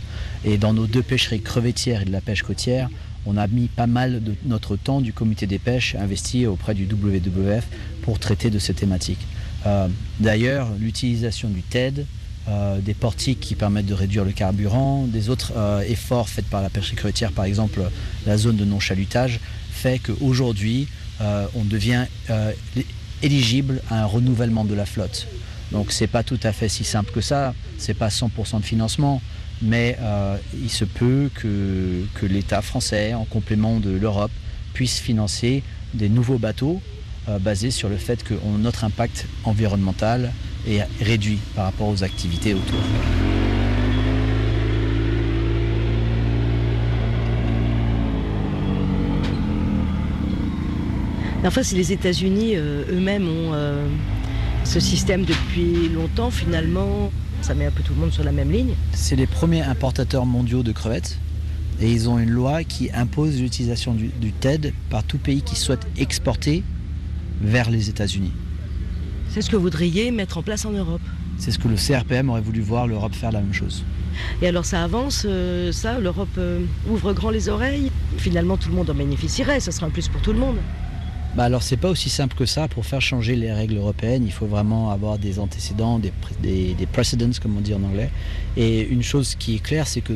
Et 0.45 0.59
dans 0.59 0.73
nos 0.73 0.87
deux 0.87 1.03
pêcheries 1.03 1.41
crevettières 1.41 2.03
et 2.03 2.05
de 2.05 2.13
la 2.13 2.21
pêche 2.21 2.43
côtière, 2.43 2.89
on 3.27 3.37
a 3.37 3.47
mis 3.47 3.69
pas 3.69 3.87
mal 3.87 4.23
de 4.23 4.35
notre 4.45 4.77
temps 4.77 5.01
du 5.01 5.13
comité 5.13 5.47
des 5.47 5.59
pêches 5.59 5.95
investi 5.95 6.47
auprès 6.47 6.75
du 6.75 6.87
WWF 6.87 7.67
pour 8.03 8.19
traiter 8.19 8.51
de 8.51 8.59
ces 8.59 8.75
thématiques. 8.75 9.25
Euh, 9.67 9.89
D'ailleurs, 10.19 10.69
l'utilisation 10.81 11.49
du 11.49 11.63
TED, 11.63 12.07
euh, 12.49 12.81
des 12.81 12.95
portiques 12.95 13.41
qui 13.41 13.55
permettent 13.55 13.87
de 13.87 13.95
réduire 13.95 14.25
le 14.25 14.33
carburant, 14.33 15.07
des 15.07 15.29
autres 15.31 15.53
efforts 15.87 16.29
faits 16.29 16.47
par 16.47 16.63
la 16.63 16.71
pêcherie 16.71 16.97
crevettière, 16.97 17.33
par 17.33 17.45
exemple 17.45 17.81
la 18.27 18.37
zone 18.37 18.57
de 18.57 18.65
non-chalutage, 18.65 19.39
fait 19.71 20.01
qu'aujourd'hui, 20.01 20.89
on 21.55 21.65
devient 21.65 22.07
euh, 22.31 22.53
éligible 23.23 23.81
à 23.91 24.03
un 24.03 24.05
renouvellement 24.05 24.65
de 24.65 24.75
la 24.75 24.87
flotte. 24.87 25.27
Donc 25.71 25.93
c'est 25.93 26.07
pas 26.07 26.23
tout 26.23 26.41
à 26.43 26.53
fait 26.53 26.69
si 26.69 26.85
simple 26.85 27.13
que 27.13 27.21
ça, 27.21 27.55
c'est 27.79 27.95
pas 27.95 28.09
100% 28.09 28.61
de 28.61 28.65
financement, 28.65 29.23
mais 29.63 29.97
euh, 30.01 30.37
il 30.61 30.71
se 30.71 30.85
peut 30.85 31.31
que, 31.35 32.27
l'État 32.27 32.63
français, 32.63 33.15
en 33.15 33.25
complément 33.25 33.81
de 33.81 33.91
l'Europe, 33.91 34.33
puisse 34.75 34.99
financer 34.99 35.63
des 35.95 36.09
nouveaux 36.09 36.39
bateaux 36.39 36.81
euh, 37.29 37.39
basés 37.39 37.71
sur 37.71 37.89
le 37.89 37.97
fait 37.97 38.23
que 38.23 38.35
notre 38.59 38.85
impact 38.85 39.27
environnemental 39.45 40.33
est 40.67 40.83
réduit 41.01 41.39
par 41.55 41.65
rapport 41.67 41.89
aux 41.89 42.05
activités 42.05 42.55
autour. 42.55 43.32
Enfin, 51.45 51.65
si 51.65 51.75
les 51.75 51.93
États-Unis 51.93 52.53
euh, 52.55 52.85
eux-mêmes 52.93 53.27
ont 53.27 53.51
euh, 53.53 53.87
ce 54.65 54.79
système 54.79 55.25
depuis 55.25 55.89
longtemps, 55.89 56.31
finalement, 56.31 57.11
ça 57.41 57.55
met 57.55 57.67
un 57.67 57.73
peu 57.73 57.83
tout 57.83 57.95
le 57.95 58.01
monde 58.01 58.13
sur 58.13 58.23
la 58.23 58.31
même 58.31 58.53
ligne. 58.53 58.75
C'est 58.93 59.17
les 59.17 59.27
premiers 59.27 59.63
importateurs 59.63 60.25
mondiaux 60.25 60.63
de 60.63 60.71
crevettes 60.71 61.19
et 61.81 61.91
ils 61.91 62.09
ont 62.09 62.21
une 62.21 62.31
loi 62.31 62.63
qui 62.63 62.93
impose 62.93 63.41
l'utilisation 63.41 63.93
du, 63.93 64.09
du 64.21 64.33
TED 64.33 64.73
par 64.89 65.03
tout 65.03 65.19
pays 65.19 65.43
qui 65.43 65.57
souhaite 65.57 65.85
exporter 65.97 66.63
vers 67.41 67.71
les 67.71 67.89
États-Unis. 67.89 68.33
C'est 69.31 69.43
ce 69.43 69.51
que 69.51 69.57
vous 69.57 69.63
voudriez 69.63 70.13
mettre 70.13 70.39
en 70.39 70.43
place 70.43 70.65
en 70.65 70.71
Europe. 70.71 71.01
C'est 71.39 71.51
ce 71.51 71.59
que 71.59 71.67
le 71.67 71.75
CRPM 71.75 72.31
aurait 72.31 72.41
voulu 72.41 72.61
voir 72.61 72.87
l'Europe 72.87 73.15
faire 73.15 73.33
la 73.33 73.41
même 73.41 73.53
chose. 73.55 73.85
Et 74.43 74.47
alors 74.47 74.65
ça 74.65 74.85
avance, 74.85 75.27
euh, 75.29 75.73
ça, 75.73 75.99
l'Europe 75.99 76.29
euh, 76.39 76.61
ouvre 76.89 77.13
grand 77.13 77.31
les 77.31 77.49
oreilles. 77.49 77.91
Finalement, 78.19 78.57
tout 78.57 78.69
le 78.69 78.77
monde 78.77 78.91
en 78.91 78.95
bénéficierait, 78.95 79.59
ça 79.59 79.73
sera 79.73 79.87
un 79.87 79.91
plus 79.91 80.07
pour 80.07 80.21
tout 80.21 80.33
le 80.33 80.39
monde. 80.39 80.59
Bah 81.35 81.45
alors 81.45 81.63
c'est 81.63 81.79
pas 81.79 81.89
aussi 81.89 82.11
simple 82.11 82.37
que 82.37 82.45
ça. 82.45 82.69
Pour 82.69 82.85
faire 82.85 83.01
changer 83.01 83.37
les 83.37 83.51
règles 83.51 83.77
européennes, 83.77 84.25
il 84.27 84.33
faut 84.33 84.47
vraiment 84.47 84.91
avoir 84.91 85.19
des 85.19 85.39
antécédents, 85.39 85.99
des, 85.99 86.13
des, 86.43 86.75
des 86.75 86.87
precedents 86.87 87.31
comme 87.43 87.57
on 87.57 87.63
dit 87.63 87.73
en 87.73 87.83
anglais. 87.83 88.11
Et 88.59 88.87
une 88.87 89.03
chose 89.03 89.35
qui 89.39 89.57
est 89.57 89.59
claire, 89.59 89.89
c'est 89.89 90.03
que 90.03 90.13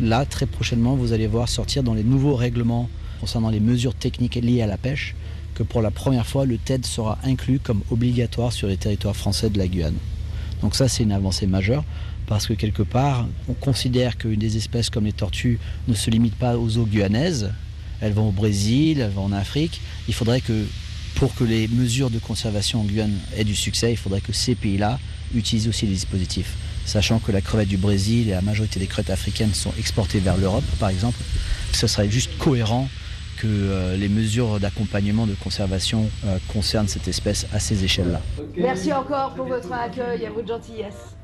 là, 0.00 0.24
très 0.24 0.46
prochainement, 0.46 0.94
vous 0.94 1.12
allez 1.12 1.26
voir 1.26 1.48
sortir 1.48 1.82
dans 1.82 1.94
les 1.94 2.04
nouveaux 2.04 2.36
règlements 2.36 2.88
concernant 3.18 3.50
les 3.50 3.58
mesures 3.58 3.94
techniques 3.94 4.36
liées 4.36 4.62
à 4.62 4.68
la 4.68 4.76
pêche, 4.76 5.16
que 5.54 5.64
pour 5.64 5.82
la 5.82 5.90
première 5.90 6.26
fois, 6.26 6.46
le 6.46 6.56
TED 6.56 6.86
sera 6.86 7.18
inclus 7.24 7.58
comme 7.58 7.82
obligatoire 7.90 8.52
sur 8.52 8.68
les 8.68 8.76
territoires 8.76 9.16
français 9.16 9.50
de 9.50 9.58
la 9.58 9.66
Guyane. 9.66 9.96
Donc 10.62 10.76
ça, 10.76 10.86
c'est 10.86 11.02
une 11.02 11.12
avancée 11.12 11.48
majeure 11.48 11.84
parce 12.26 12.46
que 12.46 12.54
quelque 12.54 12.82
part, 12.82 13.26
on 13.48 13.54
considère 13.54 14.16
que 14.16 14.28
des 14.28 14.56
espèces 14.56 14.88
comme 14.88 15.04
les 15.04 15.12
tortues 15.12 15.58
ne 15.88 15.94
se 15.94 16.10
limitent 16.10 16.38
pas 16.38 16.56
aux 16.56 16.78
eaux 16.78 16.86
guyanaises. 16.86 17.50
Elles 18.00 18.12
vont 18.12 18.28
au 18.28 18.32
Brésil, 18.32 19.00
elles 19.00 19.10
vont 19.10 19.24
en 19.24 19.32
Afrique. 19.32 19.80
Il 20.08 20.14
faudrait 20.14 20.40
que, 20.40 20.66
pour 21.16 21.34
que 21.34 21.44
les 21.44 21.68
mesures 21.68 22.10
de 22.10 22.18
conservation 22.18 22.80
en 22.80 22.84
Guyane 22.84 23.16
aient 23.36 23.44
du 23.44 23.54
succès, 23.54 23.92
il 23.92 23.96
faudrait 23.96 24.20
que 24.20 24.32
ces 24.32 24.54
pays-là 24.54 24.98
utilisent 25.34 25.68
aussi 25.68 25.86
les 25.86 25.94
dispositifs. 25.94 26.54
Sachant 26.86 27.18
que 27.18 27.32
la 27.32 27.40
crevette 27.40 27.68
du 27.68 27.78
Brésil 27.78 28.28
et 28.28 28.32
la 28.32 28.42
majorité 28.42 28.78
des 28.78 28.86
crevettes 28.86 29.10
africaines 29.10 29.54
sont 29.54 29.72
exportées 29.78 30.18
vers 30.18 30.36
l'Europe, 30.36 30.64
par 30.78 30.90
exemple, 30.90 31.18
ce 31.72 31.86
serait 31.86 32.10
juste 32.10 32.36
cohérent 32.38 32.88
que 33.38 33.46
euh, 33.46 33.96
les 33.96 34.08
mesures 34.08 34.60
d'accompagnement 34.60 35.26
de 35.26 35.34
conservation 35.34 36.08
euh, 36.26 36.38
concernent 36.52 36.88
cette 36.88 37.08
espèce 37.08 37.46
à 37.52 37.58
ces 37.58 37.84
échelles-là. 37.84 38.20
Merci 38.56 38.92
encore 38.92 39.34
pour 39.34 39.46
votre 39.46 39.72
accueil 39.72 40.24
et 40.24 40.28
votre 40.28 40.48
gentillesse. 40.48 41.16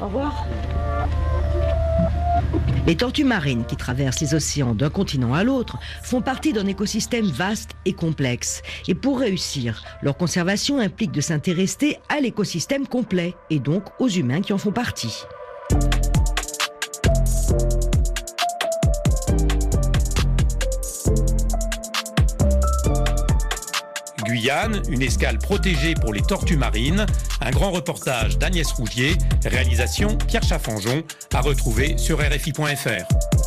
Au 0.00 0.06
revoir. 0.06 0.46
Les 2.86 2.96
tortues 2.96 3.24
marines 3.24 3.66
qui 3.66 3.76
traversent 3.76 4.20
les 4.20 4.34
océans 4.34 4.74
d'un 4.74 4.90
continent 4.90 5.34
à 5.34 5.44
l'autre 5.44 5.78
font 6.02 6.22
partie 6.22 6.52
d'un 6.52 6.66
écosystème 6.66 7.26
vaste 7.26 7.70
et 7.84 7.92
complexe. 7.92 8.62
Et 8.88 8.94
pour 8.94 9.20
réussir, 9.20 9.84
leur 10.02 10.16
conservation 10.16 10.78
implique 10.78 11.12
de 11.12 11.20
s'intéresser 11.20 11.98
à 12.08 12.20
l'écosystème 12.20 12.86
complet 12.86 13.34
et 13.50 13.58
donc 13.58 13.84
aux 13.98 14.08
humains 14.08 14.40
qui 14.40 14.52
en 14.52 14.58
font 14.58 14.72
partie. 14.72 15.24
Une 24.88 25.02
escale 25.02 25.38
protégée 25.38 25.94
pour 25.94 26.12
les 26.12 26.22
tortues 26.22 26.56
marines, 26.56 27.06
un 27.40 27.50
grand 27.50 27.72
reportage 27.72 28.38
d'Agnès 28.38 28.70
Rougier, 28.70 29.14
réalisation 29.44 30.16
Pierre 30.28 30.44
Chaffanjon, 30.44 31.02
à 31.34 31.40
retrouver 31.40 31.98
sur 31.98 32.20
RFI.fr. 32.20 33.37